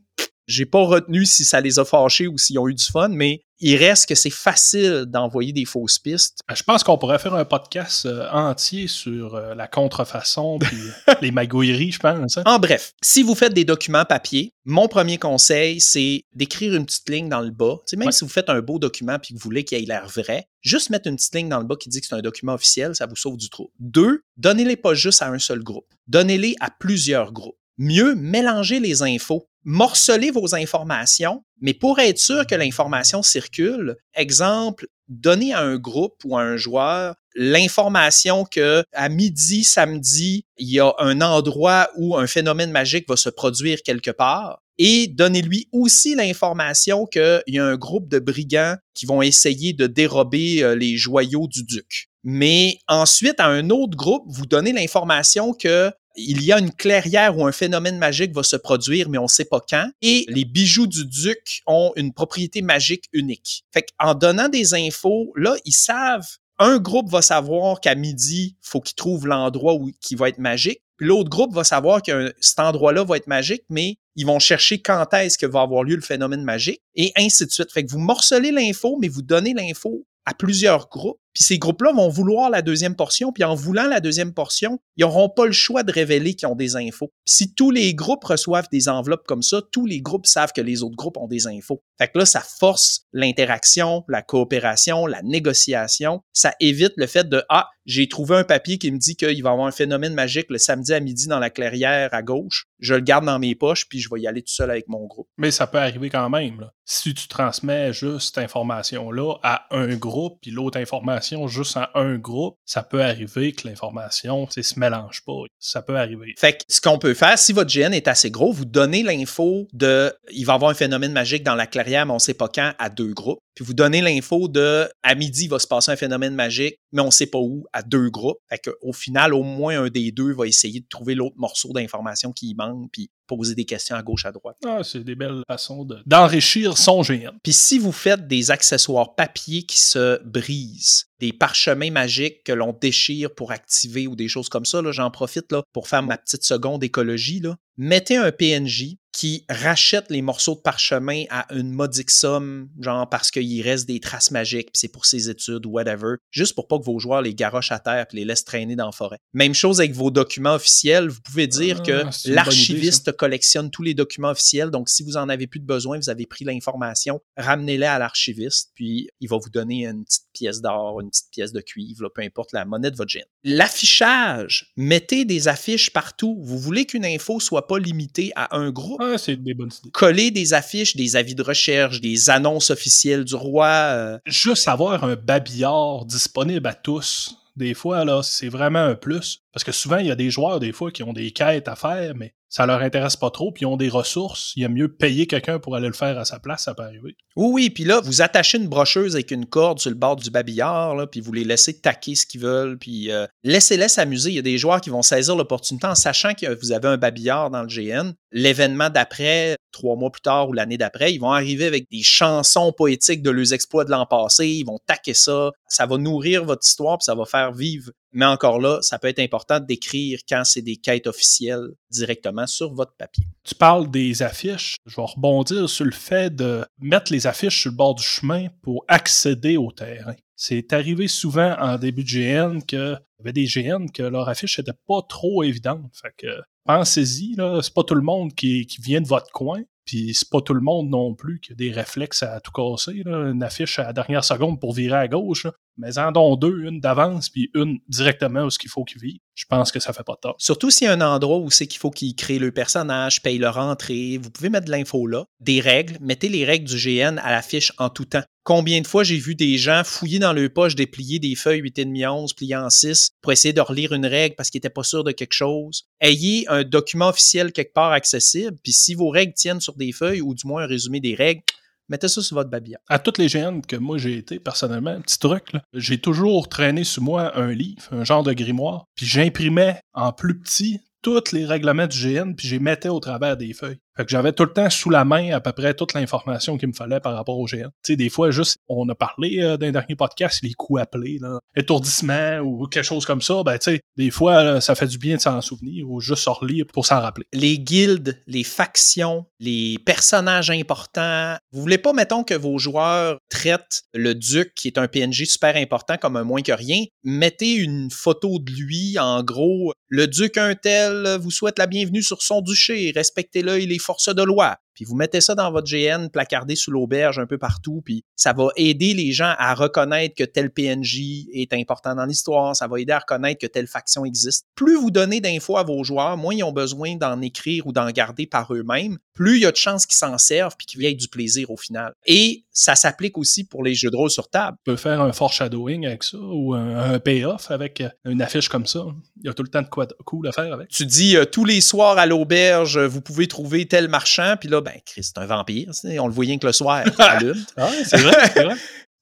[0.50, 3.44] J'ai pas retenu si ça les a fâchés ou s'ils ont eu du fun, mais
[3.60, 6.40] il reste que c'est facile d'envoyer des fausses pistes.
[6.48, 10.78] Ben, je pense qu'on pourrait faire un podcast euh, entier sur euh, la contrefaçon puis
[11.22, 12.38] les magouilleries, je pense.
[12.38, 12.44] Hein.
[12.48, 17.08] En bref, si vous faites des documents papier, mon premier conseil, c'est d'écrire une petite
[17.10, 17.76] ligne dans le bas.
[17.96, 20.48] même si vous faites un beau document puis que vous voulez qu'il ait l'air vrai,
[20.62, 22.96] juste mettre une petite ligne dans le bas qui dit que c'est un document officiel,
[22.96, 23.72] ça vous sauve du trou.
[23.78, 25.94] Deux, donnez-les pas juste à un seul groupe.
[26.08, 27.59] Donnez-les à plusieurs groupes.
[27.80, 34.88] Mieux, mélangez les infos morcelez vos informations, mais pour être sûr que l'information circule, exemple,
[35.08, 40.80] donnez à un groupe ou à un joueur l'information que à midi samedi, il y
[40.80, 46.16] a un endroit où un phénomène magique va se produire quelque part et donnez-lui aussi
[46.16, 50.98] l'information qu'il y a un groupe de brigands qui vont essayer de dérober euh, les
[50.98, 52.10] joyaux du duc.
[52.24, 57.38] Mais ensuite, à un autre groupe, vous donnez l'information que il y a une clairière
[57.38, 59.90] où un phénomène magique va se produire, mais on ne sait pas quand.
[60.02, 63.64] Et les bijoux du duc ont une propriété magique unique.
[63.74, 66.28] Fait en donnant des infos, là, ils savent.
[66.60, 70.82] Un groupe va savoir qu'à midi, faut qu'il trouve l'endroit où qui va être magique.
[70.98, 74.82] Puis l'autre groupe va savoir que cet endroit-là va être magique, mais ils vont chercher
[74.82, 77.72] quand est-ce que va avoir lieu le phénomène magique, et ainsi de suite.
[77.72, 81.18] Fait que vous morcelez l'info, mais vous donnez l'info à plusieurs groupes.
[81.34, 85.02] Puis ces groupes-là vont vouloir la deuxième portion, puis en voulant la deuxième portion, ils
[85.02, 87.12] n'auront pas le choix de révéler qu'ils ont des infos.
[87.26, 90.84] si tous les groupes reçoivent des enveloppes comme ça, tous les groupes savent que les
[90.84, 91.84] autres groupes ont des infos.
[91.98, 96.22] Fait que là, ça force l'interaction, la coopération, la négociation.
[96.34, 99.50] Ça évite le fait de Ah, j'ai trouvé un papier qui me dit qu'il va
[99.50, 102.66] y avoir un phénomène magique le samedi à midi dans la clairière à gauche.
[102.80, 105.06] Je le garde dans mes poches, puis je vais y aller tout seul avec mon
[105.06, 105.28] groupe.
[105.38, 106.70] Mais ça peut arriver quand même.
[106.86, 112.18] Si tu transmets juste cette information-là à un groupe, puis l'autre information juste en un
[112.18, 115.44] groupe, ça peut arriver que l'information ne se mélange pas.
[115.60, 116.34] Ça peut arriver.
[116.38, 119.68] Fait que ce qu'on peut faire, si votre GN est assez gros, vous donnez l'info
[119.74, 122.34] de il va y avoir un phénomène magique dans la clairière, mais on ne sait
[122.34, 123.40] pas quand, à deux groupes.
[123.56, 127.02] Puis vous donnez l'info de à midi, il va se passer un phénomène magique, mais
[127.02, 128.38] on ne sait pas où, à deux groupes.
[128.50, 132.32] Fait qu'au final, au moins un des deux va essayer de trouver l'autre morceau d'information
[132.32, 134.58] qui manque, puis poser des questions à gauche, à droite.
[134.66, 137.38] Ah, c'est des belles façons d'enrichir son GN.
[137.44, 142.74] Puis si vous faites des accessoires papier qui se brisent, des parchemins magiques que l'on
[142.74, 146.44] déchire pour activer ou des choses comme ça, j'en profite là, pour faire ma petite
[146.44, 147.40] seconde écologie.
[147.40, 147.56] Là.
[147.78, 153.32] Mettez un PNJ qui rachète les morceaux de parchemin à une modique somme, genre parce
[153.32, 156.78] qu'il reste des traces magiques, puis c'est pour ses études ou whatever, juste pour pas
[156.78, 159.18] que vos joueurs les garochent à terre puis les laissent traîner dans la forêt.
[159.34, 163.72] Même chose avec vos documents officiels, vous pouvez dire que Ah, une bonne l'archiviste collectionne
[163.72, 166.46] tous les documents officiels, donc si vous en avez plus de besoin, vous avez pris
[166.46, 171.30] l'information, ramenez-les à l'archiviste, puis il va vous donner une petite pièce d'or, une petite
[171.32, 173.24] pièce de cuivre, là, peu importe la monnaie de votre gène.
[173.44, 176.38] L'affichage, mettez des affiches partout.
[176.42, 179.02] Vous voulez qu'une info soit pas limitée à un groupe?
[179.02, 179.92] Ah, c'est des bonnes idées.
[179.92, 183.68] coller des affiches, des avis de recherche, des annonces officielles du roi.
[183.68, 189.42] euh, Juste avoir un babillard disponible à tous, des fois, là, c'est vraiment un plus.
[189.54, 191.76] Parce que souvent, il y a des joueurs, des fois, qui ont des quêtes à
[191.76, 194.54] faire, mais ça leur intéresse pas trop, puis ils ont des ressources.
[194.56, 196.84] Il y a mieux payer quelqu'un pour aller le faire à sa place, ça peut
[196.84, 197.16] arriver.
[197.36, 200.32] Oui, oui, puis là, vous attachez une brocheuse avec une corde sur le bord du
[200.32, 204.32] babillard, puis vous les laissez taquer ce qu'ils veulent, puis euh, laissez-les s'amuser.
[204.32, 206.98] Il y a des joueurs qui vont saisir l'opportunité en sachant que vous avez un
[206.98, 208.14] babillard dans le GN.
[208.32, 212.72] L'événement d'après, trois mois plus tard ou l'année d'après, ils vont arriver avec des chansons
[212.72, 215.52] poétiques de leurs exploits de l'an passé, ils vont taquer ça.
[215.68, 217.92] Ça va nourrir votre histoire, puis ça va faire vivre.
[218.12, 222.74] Mais encore là, ça peut être important d'écrire quand c'est des quêtes officielles directement sur
[222.74, 223.26] votre papier.
[223.44, 224.76] Tu parles des affiches.
[224.86, 228.48] Je vais rebondir sur le fait de mettre les affiches sur le bord du chemin
[228.62, 230.16] pour accéder au terrain.
[230.36, 234.58] C'est arrivé souvent en début de GN que y avait des GN que leur affiche
[234.58, 235.92] n'était pas trop évidente.
[235.94, 239.62] Fait que pensez-y, c'est pas tout le monde qui, qui vient de votre coin.
[239.90, 243.02] Puis c'est pas tout le monde non plus qui a des réflexes à tout casser.
[243.04, 245.48] Une affiche à la dernière seconde pour virer à gauche.
[245.78, 249.18] Mais en don deux, une d'avance, puis une directement où ce qu'il faut qu'il vive.
[249.34, 250.36] Je pense que ça fait pas de tort.
[250.38, 253.40] Surtout s'il y a un endroit où c'est qu'il faut qu'ils créent le personnage, payent
[253.40, 255.26] leur entrée, vous pouvez mettre de l'info là.
[255.40, 258.24] Des règles, mettez les règles du GN à l'affiche en tout temps.
[258.50, 262.08] Combien de fois j'ai vu des gens fouiller dans leur poche, déplier des feuilles 8,5
[262.08, 265.04] 11 pliées en 6 pour essayer de relire une règle parce qu'ils n'étaient pas sûrs
[265.04, 265.84] de quelque chose.
[266.02, 270.22] Ayez un document officiel quelque part accessible, puis si vos règles tiennent sur des feuilles
[270.22, 271.44] ou du moins un résumé des règles,
[271.90, 272.82] mettez ça sur votre babillard.
[272.88, 276.84] À toutes les GN que moi j'ai été personnellement, un petit truc, j'ai toujours traîné
[276.84, 281.46] sur moi un livre, un genre de grimoire, puis j'imprimais en plus petit tous les
[281.46, 283.80] règlements du GN, puis j'y mettais au travers des feuilles.
[284.00, 286.70] Fait que j'avais tout le temps sous la main à peu près toute l'information qu'il
[286.70, 287.66] me fallait par rapport au GN.
[287.66, 291.18] Tu sais, des fois, juste, on a parlé euh, d'un dernier podcast, les coups appelés,
[291.20, 294.88] là, étourdissement ou quelque chose comme ça, ben tu sais, des fois, là, ça fait
[294.88, 297.26] du bien de s'en souvenir ou juste se relire pour s'en rappeler.
[297.34, 301.36] les guildes, les factions, les personnages importants.
[301.52, 305.58] Vous voulez pas, mettons, que vos joueurs traitent le duc, qui est un PNJ super
[305.58, 306.86] important, comme un moins que rien.
[307.04, 312.04] Mettez une photo de lui, en gros, le duc un tel vous souhaite la bienvenue
[312.04, 314.54] sur son duché, respectez-le et les forces de loi.
[314.80, 318.32] Puis vous mettez ça dans votre GN, placardé sous l'auberge un peu partout, puis ça
[318.32, 322.80] va aider les gens à reconnaître que tel PNJ est important dans l'histoire, ça va
[322.80, 324.46] aider à reconnaître que telle faction existe.
[324.56, 327.90] Plus vous donnez d'infos à vos joueurs, moins ils ont besoin d'en écrire ou d'en
[327.90, 330.94] garder par eux-mêmes, plus il y a de chances qu'ils s'en servent puis qu'ils aient
[330.94, 331.94] du plaisir au final.
[332.06, 334.58] Et ça s'applique aussi pour les jeux de rôle sur table.
[334.66, 338.48] On peut faire un foreshadowing avec ça ou un, un payoff avec euh, une affiche
[338.48, 338.86] comme ça.
[339.22, 340.70] Il y a tout le temps de quoi de cool à faire avec.
[340.70, 344.62] Tu dis euh, tous les soirs à l'auberge, vous pouvez trouver tel marchand, puis là,
[344.62, 345.72] ben, Chris, c'est un vampire.
[346.00, 347.44] On le voyait que le soir, allume.
[347.58, 348.56] Ah, c'est vrai, c'est vrai.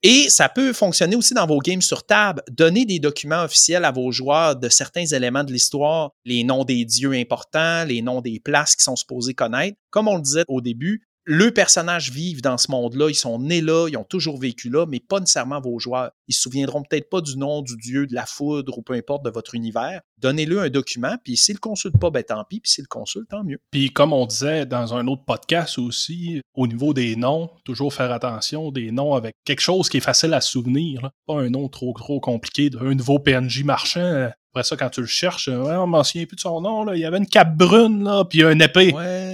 [0.03, 2.43] Et ça peut fonctionner aussi dans vos games sur table.
[2.51, 6.85] Donnez des documents officiels à vos joueurs de certains éléments de l'histoire, les noms des
[6.85, 9.77] dieux importants, les noms des places qui sont supposés connaître.
[9.89, 13.59] Comme on le disait au début, le personnage vivent dans ce monde-là, ils sont nés
[13.59, 16.11] là, ils ont toujours vécu là, mais pas nécessairement vos joueurs.
[16.29, 19.25] Ils se souviendront peut-être pas du nom du dieu, de la foudre ou peu importe
[19.25, 19.99] de votre univers.
[20.19, 23.27] Donnez-le un document, puis s'il le consulte pas, ben tant pis, puis s'il le consulte,
[23.29, 23.59] tant mieux.
[23.71, 28.13] Puis comme on disait dans un autre podcast aussi, au niveau des noms, toujours faire
[28.13, 31.01] attention, des noms avec quelque chose qui est facile à se souvenir.
[31.01, 31.11] là.
[31.27, 34.29] Pas un nom trop trop compliqué d'un nouveau PNJ marchand.
[34.53, 36.85] Après ça, quand tu le cherches, euh, on m'en souvient plus de son nom.
[36.85, 36.95] Là.
[36.95, 38.93] Il y avait une cape brune, là, puis un épée.
[38.93, 39.26] Ouais,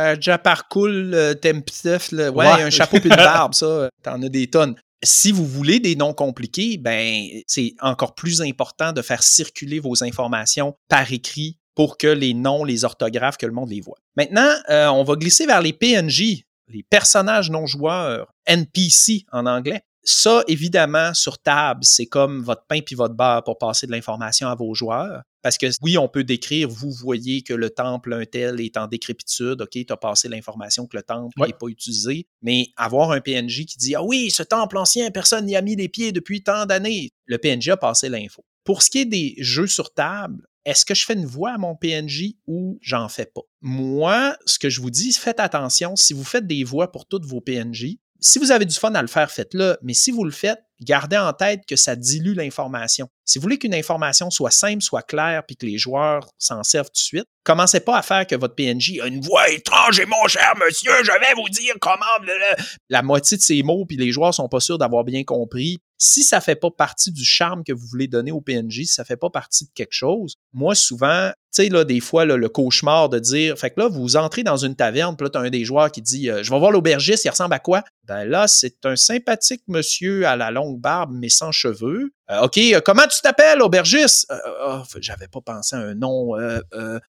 [0.00, 2.62] euh, Japarkul, Temptef, là, ouais, Ouais.
[2.62, 4.74] un chapeau puis une barbe, ça, t'en as des tonnes.
[5.02, 10.04] Si vous voulez des noms compliqués, ben c'est encore plus important de faire circuler vos
[10.04, 13.96] informations par écrit pour que les noms, les orthographes, que le monde les voit.
[14.16, 19.80] Maintenant, euh, on va glisser vers les PNJ, les personnages non joueurs, NPC en anglais.
[20.02, 24.48] Ça, évidemment, sur table, c'est comme votre pain puis votre beurre pour passer de l'information
[24.48, 25.22] à vos joueurs.
[25.42, 28.86] Parce que oui, on peut décrire, vous voyez que le temple un tel est en
[28.86, 33.20] décrépitude, OK, tu as passé l'information que le temple n'est pas utilisé, mais avoir un
[33.20, 36.42] PNJ qui dit Ah oui, ce temple ancien, personne n'y a mis les pieds depuis
[36.42, 38.44] tant d'années, le PNJ a passé l'info.
[38.64, 41.58] Pour ce qui est des jeux sur table, est-ce que je fais une voix à
[41.58, 43.40] mon PNJ ou j'en fais pas?
[43.62, 47.24] Moi, ce que je vous dis, faites attention, si vous faites des voix pour toutes
[47.24, 50.30] vos PNJ, si vous avez du fun à le faire, faites-le, mais si vous le
[50.30, 53.08] faites, gardez en tête que ça dilue l'information.
[53.24, 56.88] Si vous voulez qu'une information soit simple, soit claire, puis que les joueurs s'en servent
[56.88, 60.06] tout de suite, commencez pas à faire que votre PNJ a une voix étrange et
[60.06, 62.04] mon cher monsieur, je vais vous dire comment.
[62.88, 65.78] La moitié de ces mots, puis les joueurs sont pas sûrs d'avoir bien compris.
[66.02, 69.04] Si ça fait pas partie du charme que vous voulez donner au PNJ, si ça
[69.04, 73.10] fait pas partie de quelque chose, moi souvent, tu sais, là, des fois, le cauchemar
[73.10, 75.50] de dire, fait que là, vous entrez dans une taverne, puis là, tu as un
[75.50, 77.84] des joueurs qui dit, euh, je vais voir l'aubergiste, il ressemble à quoi?
[78.04, 82.14] Ben là, c'est un sympathique monsieur à la longue barbe, mais sans cheveux.
[82.30, 84.32] Euh, OK, euh, comment tu t'appelles, aubergiste?
[84.64, 86.34] Oh, j'avais pas pensé à un nom.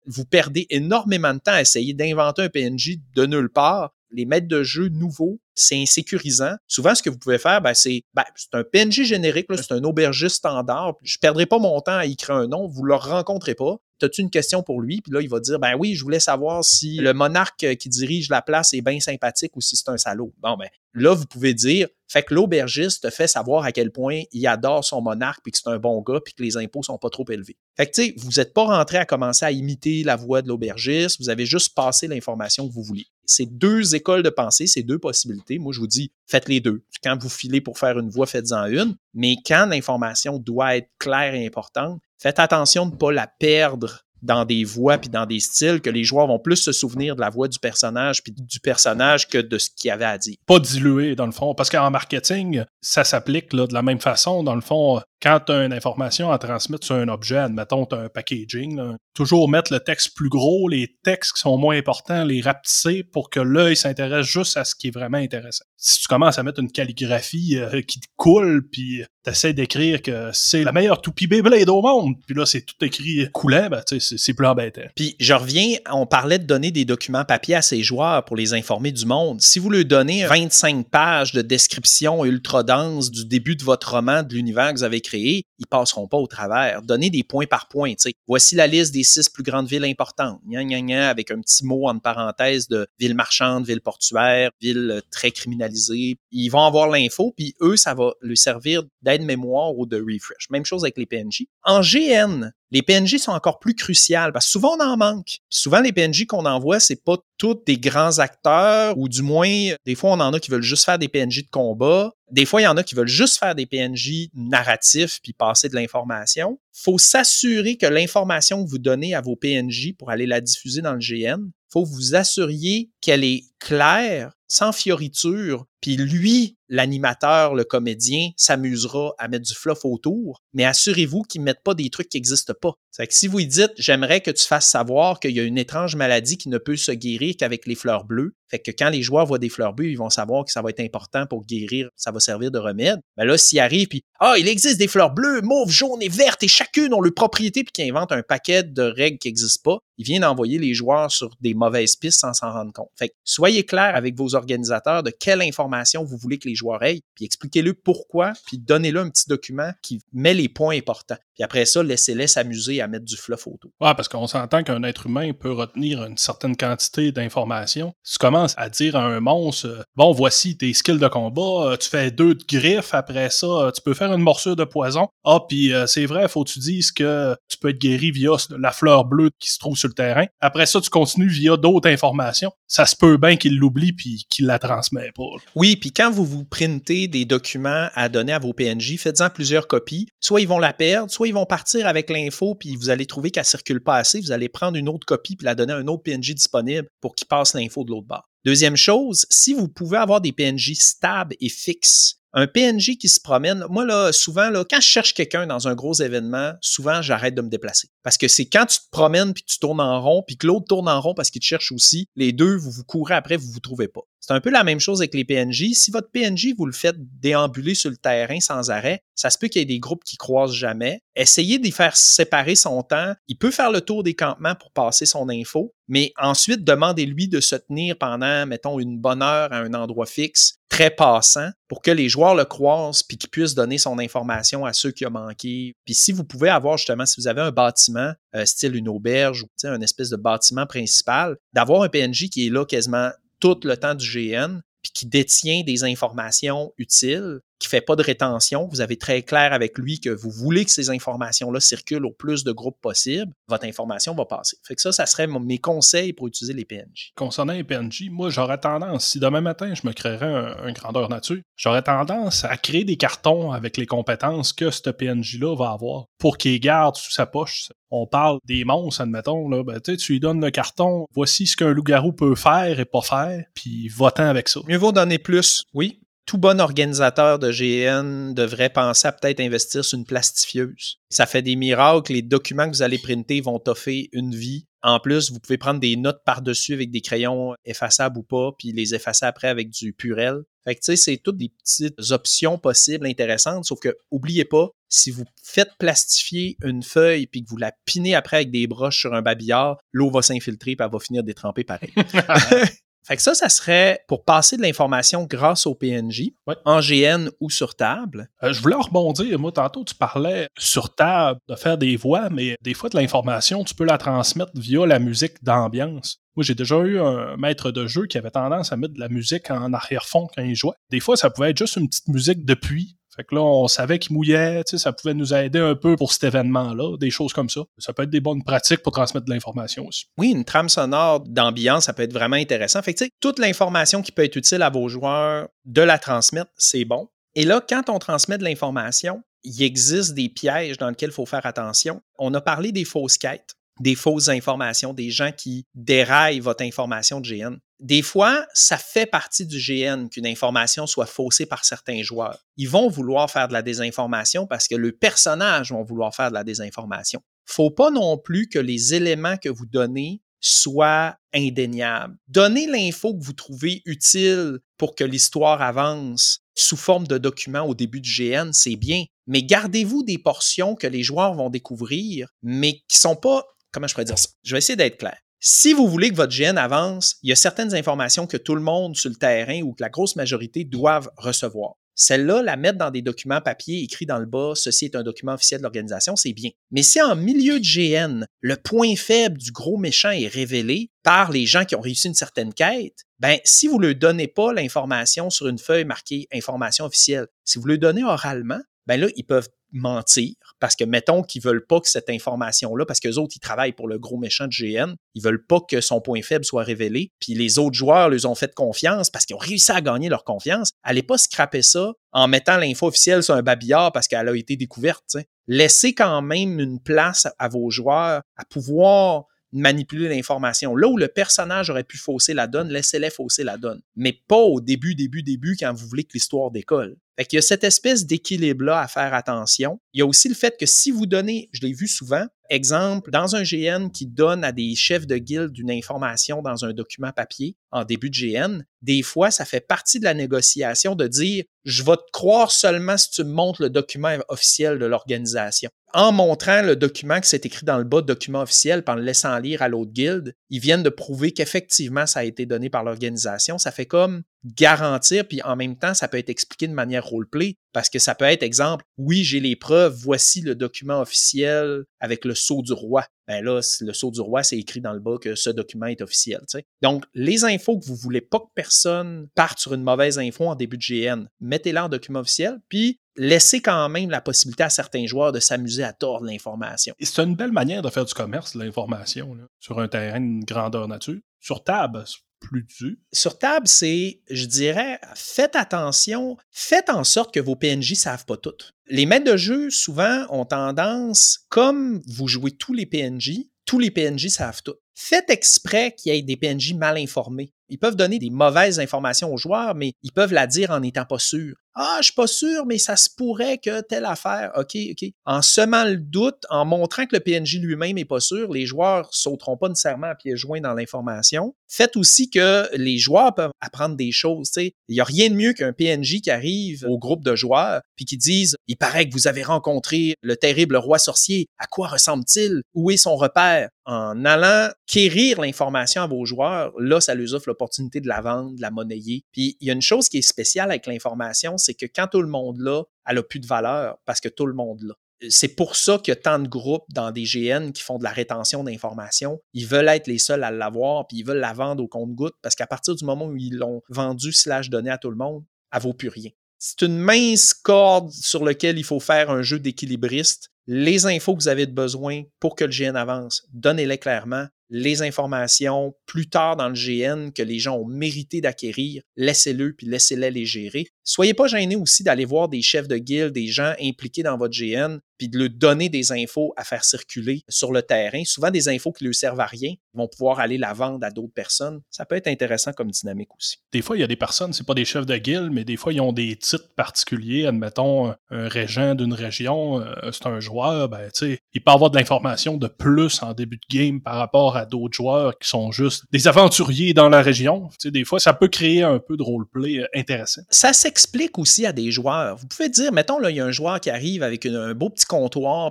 [0.07, 4.47] vous perdez énormément de temps à essayer d'inventer un PNJ de nulle part les maîtres
[4.47, 6.55] de jeu nouveaux, c'est insécurisant.
[6.67, 9.83] Souvent, ce que vous pouvez faire, ben, c'est ben, c'est un PNJ générique, c'est un
[9.83, 10.95] aubergiste standard.
[11.01, 13.77] Je ne perdrai pas mon temps à écrire un nom, vous ne le rencontrez pas.
[14.01, 14.99] As-tu une question pour lui?
[15.01, 18.27] Puis là, il va dire Ben oui, je voulais savoir si le monarque qui dirige
[18.29, 20.33] la place est bien sympathique ou si c'est un salaud.
[20.41, 24.21] Bon, ben là, vous pouvez dire fait que l'aubergiste te fait savoir à quel point
[24.31, 26.97] il adore son monarque puis que c'est un bon gars puis que les impôts sont
[26.97, 27.57] pas trop élevés.
[27.75, 30.47] Fait que tu sais, vous n'êtes pas rentré à commencer à imiter la voix de
[30.47, 33.07] l'aubergiste, vous avez juste passé l'information que vous vouliez.
[33.25, 35.59] C'est deux écoles de pensée, c'est deux possibilités.
[35.59, 36.83] Moi, je vous dis, faites les deux.
[37.03, 38.95] Quand vous filez pour faire une voix, faites-en une.
[39.13, 44.03] Mais quand l'information doit être claire et importante, faites attention de ne pas la perdre
[44.23, 47.21] dans des voix puis dans des styles que les joueurs vont plus se souvenir de
[47.21, 50.37] la voix du personnage puis du personnage que de ce qu'il avait à dire.
[50.45, 54.43] Pas dilué dans le fond, parce qu'en marketing, ça s'applique de la même façon.
[54.43, 57.95] Dans le fond, quand tu as une information à transmettre sur un objet, admettons, tu
[57.95, 58.77] as un packaging,
[59.13, 63.29] toujours mettre le texte plus gros, les textes qui sont moins importants, les rapetisser pour
[63.29, 65.63] que l'œil s'intéresse juste à ce qui est vraiment intéressant.
[65.77, 70.29] Si tu commences à mettre une calligraphie euh, qui te coule, puis t'essaies d'écrire que
[70.33, 74.33] c'est la meilleure toupie Beyblade au monde, puis là, c'est tout écrit coulant, ben, c'est
[74.33, 74.81] plus embêtant.
[74.95, 78.53] Puis je reviens, on parlait de donner des documents papier à ses joueurs pour les
[78.53, 79.41] informer du monde.
[79.41, 84.23] Si vous leur donnez 25 pages de description ultra dense du début de votre roman,
[84.23, 86.81] de l'univers que vous avez créé, ils passeront pas au travers.
[86.81, 87.93] Donnez des points par point.
[88.27, 90.41] Voici la liste des six plus grandes villes importantes.
[90.47, 95.01] Gna, gna, gna, avec un petit mot en parenthèse de ville marchande, ville portuaire, ville
[95.11, 96.17] très criminalisée.
[96.31, 100.49] Ils vont avoir l'info, puis eux, ça va leur servir d'aide-mémoire ou de refresh.
[100.49, 101.45] Même chose avec les PNJ.
[101.63, 105.37] En GN, les PNJ sont encore plus cruciales parce que souvent on en manque.
[105.47, 109.93] souvent les PNJ qu'on envoie, c'est pas tous des grands acteurs ou du moins des
[109.93, 112.11] fois on en a qui veulent juste faire des PNJ de combat.
[112.31, 115.69] Des fois il y en a qui veulent juste faire des PNJ narratifs puis passer
[115.69, 116.59] de l'information.
[116.73, 120.93] Faut s'assurer que l'information que vous donnez à vos PNJ pour aller la diffuser dans
[120.93, 128.29] le GN, faut vous assuriez qu'elle est claire, sans fioriture, puis lui, l'animateur, le comédien,
[128.37, 132.15] s'amusera à mettre du fluff autour, mais assurez-vous qu'il ne mette pas des trucs qui
[132.15, 132.71] n'existent pas.
[132.89, 135.57] C'est que si vous lui dites, j'aimerais que tu fasses savoir qu'il y a une
[135.57, 139.01] étrange maladie qui ne peut se guérir qu'avec les fleurs bleues, fait que quand les
[139.01, 141.89] joueurs voient des fleurs bleues, ils vont savoir que ça va être important pour guérir,
[141.95, 142.99] ça va servir de remède.
[143.17, 146.43] Mais là, s'il arrive, puis, ah, il existe des fleurs bleues, mauves, jaunes et vertes,
[146.43, 149.79] et chacune ont leur propriété, puis qu'il invente un paquet de règles qui n'existent pas,
[149.97, 152.91] il vient d'envoyer les joueurs sur des mauvaises pistes sans s'en rendre compte.
[152.95, 156.83] Fait que soyez clair avec vos organisateurs de quelle information vous voulez que les joueurs
[156.83, 161.17] aient, puis expliquez-le pourquoi, puis donnez-le un petit document qui met les points importants.
[161.35, 163.71] Puis après ça, laissez-les s'amuser à mettre du fluff autour.
[163.81, 167.93] Ouais, parce qu'on s'entend qu'un être humain peut retenir une certaine quantité d'informations.
[168.03, 171.71] Si tu commences à dire à un monstre, euh, bon, voici tes skills de combat,
[171.71, 174.63] euh, tu fais deux de griffes, après ça, euh, tu peux faire une morsure de
[174.63, 175.07] poison.
[175.23, 178.71] Ah, puis c'est vrai, faut que tu dises que tu peux être guéri via la
[178.71, 180.25] fleur bleue qui se trouve sur le terrain.
[180.41, 182.51] Après ça, tu continues via d'autres informations.
[182.67, 185.23] Ça se peut bien qu'il l'oublie puis qu'il la transmet pas.
[185.55, 189.67] Oui, puis quand vous vous printez des documents à donner à vos PNJ, faites-en plusieurs
[189.67, 190.07] copies.
[190.19, 193.31] Soit ils vont la perdre, soit ils vont partir avec l'info, puis vous allez trouver
[193.31, 194.19] qu'elle circule pas assez.
[194.21, 197.15] Vous allez prendre une autre copie puis la donner à un autre PNJ disponible pour
[197.15, 198.29] qu'il passe l'info de l'autre bord.
[198.45, 203.19] Deuxième chose, si vous pouvez avoir des PNJ stables et fixes, un PNJ qui se
[203.21, 207.35] promène, moi là, souvent, là, quand je cherche quelqu'un dans un gros événement, souvent j'arrête
[207.35, 207.89] de me déplacer.
[208.01, 210.65] Parce que c'est quand tu te promènes puis tu tournes en rond, puis que l'autre
[210.67, 213.51] tourne en rond parce qu'il te cherche aussi, les deux, vous vous courez après, vous
[213.51, 214.01] vous trouvez pas.
[214.25, 215.73] C'est un peu la même chose avec les PNJ.
[215.73, 219.49] Si votre PNJ, vous le faites déambuler sur le terrain sans arrêt, ça se peut
[219.49, 221.01] qu'il y ait des groupes qui croisent jamais.
[221.13, 223.13] Essayez d'y faire séparer son temps.
[223.27, 227.41] Il peut faire le tour des campements pour passer son info, mais ensuite, demandez-lui de
[227.41, 231.91] se tenir pendant, mettons, une bonne heure à un endroit fixe, très passant, pour que
[231.91, 235.73] les joueurs le croisent puis qu'il puisse donner son information à ceux qui ont manqué.
[235.83, 239.43] Puis si vous pouvez avoir justement, si vous avez un bâtiment, euh, style une auberge
[239.43, 243.11] ou un espèce de bâtiment principal, d'avoir un PNJ qui est là quasiment
[243.43, 248.03] tout le temps du GN, puis qui détient des informations utiles, qui fait pas de
[248.03, 252.11] rétention, vous avez très clair avec lui que vous voulez que ces informations-là circulent au
[252.11, 254.57] plus de groupes possible, votre information va passer.
[254.63, 257.13] Fait que ça, ça serait mes conseils pour utiliser les PNJ.
[257.15, 261.41] Concernant les PNJ, moi, j'aurais tendance, si demain matin, je me créerais un, grandeur nature,
[261.55, 266.37] j'aurais tendance à créer des cartons avec les compétences que ce PNJ-là va avoir pour
[266.37, 270.43] qu'il garde sous sa poche on parle des monstres, admettons, là, ben, tu lui donnes
[270.43, 274.61] le carton, voici ce qu'un loup-garou peut faire et pas faire, puis va-t'en avec ça.
[274.67, 275.99] Mieux vaut donner plus, oui.
[276.25, 280.99] Tout bon organisateur de GN devrait penser à peut-être investir sur une plastifieuse.
[281.09, 284.65] Ça fait des miracles, les documents que vous allez printer vont toffer une vie.
[284.83, 288.71] En plus, vous pouvez prendre des notes par-dessus avec des crayons effaçables ou pas, puis
[288.71, 290.43] les effacer après avec du purel.
[290.65, 294.69] Fait que tu sais, c'est toutes des petites options possibles intéressantes, sauf que oubliez pas,
[294.87, 298.99] si vous faites plastifier une feuille puis que vous la pinez après avec des broches
[298.99, 301.91] sur un babillard, l'eau va s'infiltrer et elle va finir détrempée pareil.
[303.05, 306.31] Fait que ça, ça serait pour passer de l'information grâce au PNJ,
[306.65, 308.29] en GN ou sur table.
[308.43, 309.37] Euh, je voulais rebondir.
[309.39, 313.63] Moi, tantôt, tu parlais sur table de faire des voix, mais des fois, de l'information,
[313.63, 316.19] tu peux la transmettre via la musique d'ambiance.
[316.35, 319.09] Moi, j'ai déjà eu un maître de jeu qui avait tendance à mettre de la
[319.09, 320.75] musique en arrière-fond quand il jouait.
[320.89, 323.67] Des fois, ça pouvait être juste une petite musique de pluie fait que là, on
[323.67, 327.49] savait qu'il mouillait, ça pouvait nous aider un peu pour cet événement-là, des choses comme
[327.49, 327.61] ça.
[327.77, 330.05] Ça peut être des bonnes pratiques pour transmettre de l'information aussi.
[330.17, 332.81] Oui, une trame sonore d'ambiance, ça peut être vraiment intéressant.
[332.81, 336.85] Fait que, toute l'information qui peut être utile à vos joueurs, de la transmettre, c'est
[336.85, 337.07] bon.
[337.35, 341.25] Et là, quand on transmet de l'information, il existe des pièges dans lesquels il faut
[341.25, 342.01] faire attention.
[342.17, 347.21] On a parlé des fausses quêtes des fausses informations, des gens qui déraillent votre information
[347.21, 347.57] de GN.
[347.79, 352.39] Des fois, ça fait partie du GN qu'une information soit faussée par certains joueurs.
[352.55, 356.35] Ils vont vouloir faire de la désinformation parce que le personnage vont vouloir faire de
[356.35, 357.21] la désinformation.
[357.45, 362.15] Faut pas non plus que les éléments que vous donnez soient indéniables.
[362.27, 367.73] Donnez l'info que vous trouvez utile pour que l'histoire avance sous forme de document au
[367.73, 369.05] début du GN, c'est bien.
[369.25, 373.93] Mais gardez-vous des portions que les joueurs vont découvrir, mais qui sont pas comment je
[373.93, 374.29] pourrais dire ça?
[374.43, 375.17] Je vais essayer d'être clair.
[375.39, 378.61] Si vous voulez que votre GN avance, il y a certaines informations que tout le
[378.61, 381.73] monde sur le terrain ou que la grosse majorité doivent recevoir.
[381.95, 385.33] Celle-là, la mettre dans des documents papier écrits dans le bas, ceci est un document
[385.33, 386.49] officiel de l'organisation, c'est bien.
[386.71, 391.31] Mais si en milieu de GN, le point faible du gros méchant est révélé par
[391.31, 394.53] les gens qui ont réussi une certaine quête, ben, si vous ne leur donnez pas
[394.53, 399.25] l'information sur une feuille marquée information officielle, si vous le donnez oralement, ben là, ils
[399.25, 403.33] peuvent mentir parce que mettons qu'ils veulent pas que cette information-là, parce que les autres,
[403.35, 406.45] ils travaillent pour le gros méchant de GN, ils veulent pas que son point faible
[406.45, 409.81] soit révélé, puis les autres joueurs leur ont fait confiance parce qu'ils ont réussi à
[409.81, 410.71] gagner leur confiance.
[410.83, 414.55] Allez pas scraper ça en mettant l'info officielle sur un babillard parce qu'elle a été
[414.55, 415.17] découverte.
[415.47, 420.75] Laissez quand même une place à vos joueurs à pouvoir manipuler l'information.
[420.75, 423.81] Là où le personnage aurait pu fausser la donne, laissez-les fausser la donne.
[423.95, 426.95] Mais pas au début, début, début, quand vous voulez que l'histoire décolle.
[427.17, 429.79] Fait qu'il y a cette espèce d'équilibre-là à faire attention.
[429.93, 433.11] Il y a aussi le fait que si vous donnez, je l'ai vu souvent, exemple,
[433.11, 437.11] dans un GN qui donne à des chefs de guilde une information dans un document
[437.11, 441.45] papier en début de GN, des fois, ça fait partie de la négociation de dire,
[441.65, 446.11] je vais te croire seulement si tu me montres le document officiel de l'organisation en
[446.11, 449.37] montrant le document qui s'est écrit dans le bas de document officiel, en le laissant
[449.37, 453.59] lire à l'autre guilde, ils viennent de prouver qu'effectivement ça a été donné par l'organisation.
[453.59, 457.57] Ça fait comme garantir, puis en même temps, ça peut être expliqué de manière roleplay,
[457.73, 462.23] parce que ça peut être exemple, oui, j'ai les preuves, voici le document officiel avec
[462.23, 463.05] le sceau du roi.
[463.27, 466.01] Ben là, le sceau du roi, c'est écrit dans le bas que ce document est
[466.01, 466.41] officiel.
[466.81, 470.55] Donc, les infos que vous voulez pas que personne parte sur une mauvaise info en
[470.55, 475.05] début de GN, mettez-la en document officiel, puis laissez quand même la possibilité à certains
[475.05, 476.93] joueurs de s'amuser à tordre l'information.
[476.99, 481.19] C'est une belle manière de faire du commerce, l'information, sur un terrain de grandeur nature.
[481.39, 482.05] Sur table,
[482.49, 482.99] plus.
[483.11, 488.37] Sur table, c'est, je dirais, faites attention, faites en sorte que vos PNJ savent pas
[488.37, 488.51] tout.
[488.87, 493.91] Les maîtres de jeu, souvent, ont tendance, comme vous jouez tous les PNJ, tous les
[493.91, 494.75] PNJ savent tout.
[494.93, 497.53] Faites exprès qu'il y ait des PNJ mal informés.
[497.69, 501.05] Ils peuvent donner des mauvaises informations aux joueurs, mais ils peuvent la dire en n'étant
[501.05, 501.55] pas sûrs.
[501.75, 504.51] Ah, je suis pas sûr, mais ça se pourrait que telle affaire.
[504.55, 505.09] OK, OK.
[505.25, 509.09] En semant le doute, en montrant que le PNJ lui-même est pas sûr, les joueurs
[509.11, 511.55] sauteront pas nécessairement à pieds joints dans l'information.
[511.67, 514.51] Faites aussi que les joueurs peuvent apprendre des choses.
[514.55, 518.05] Il y a rien de mieux qu'un PNJ qui arrive au groupe de joueurs puis
[518.05, 521.47] qui disent Il paraît que vous avez rencontré le terrible roi sorcier.
[521.57, 522.61] À quoi ressemble-t-il?
[522.75, 523.69] Où est son repère?
[523.85, 528.55] En allant quérir l'information à vos joueurs, là, ça leur offre l'opportunité de la vendre,
[528.55, 529.23] de la monnayer.
[529.31, 532.21] Puis il y a une chose qui est spéciale avec l'information, c'est que quand tout
[532.21, 534.93] le monde l'a, elle n'a plus de valeur parce que tout le monde l'a.
[535.29, 538.03] C'est pour ça qu'il y a tant de groupes dans des GN qui font de
[538.03, 539.39] la rétention d'informations.
[539.53, 542.55] Ils veulent être les seuls à l'avoir, puis ils veulent la vendre au compte-goutte parce
[542.55, 545.81] qu'à partir du moment où ils l'ont vendu slash donné à tout le monde, elle
[545.81, 546.29] vaut plus rien.
[546.59, 550.49] C'est une mince corde sur laquelle il faut faire un jeu d'équilibriste.
[550.65, 555.93] Les infos que vous avez besoin pour que le GN avance, donnez-les clairement les informations
[556.07, 560.45] plus tard dans le GN que les gens ont mérité d'acquérir, laissez-le puis laissez-les les
[560.45, 560.87] gérer.
[561.03, 564.57] Soyez pas gênés aussi d'aller voir des chefs de guilde, des gens impliqués dans votre
[564.57, 568.23] GN, puis de leur donner des infos à faire circuler sur le terrain.
[568.25, 571.05] Souvent des infos qui ne leur servent à rien, ils vont pouvoir aller la vendre
[571.05, 571.81] à d'autres personnes.
[571.89, 573.57] Ça peut être intéressant comme dynamique aussi.
[573.71, 575.77] Des fois, il y a des personnes, c'est pas des chefs de guilde, mais des
[575.77, 577.45] fois, ils ont des titres particuliers.
[577.45, 581.89] Admettons, un régent d'une région, euh, c'est un joueur, ben, tu sais, il peut avoir
[581.89, 585.71] de l'information de plus en début de game par rapport à d'autres joueurs qui sont
[585.71, 587.69] juste des aventuriers dans la région.
[587.71, 590.41] Tu sais, des fois, ça peut créer un peu de roleplay euh, intéressant.
[590.49, 592.35] Ça s'explique aussi à des joueurs.
[592.35, 594.89] Vous pouvez dire, mettons, là, il y a un joueur qui arrive avec un beau
[594.89, 595.05] petit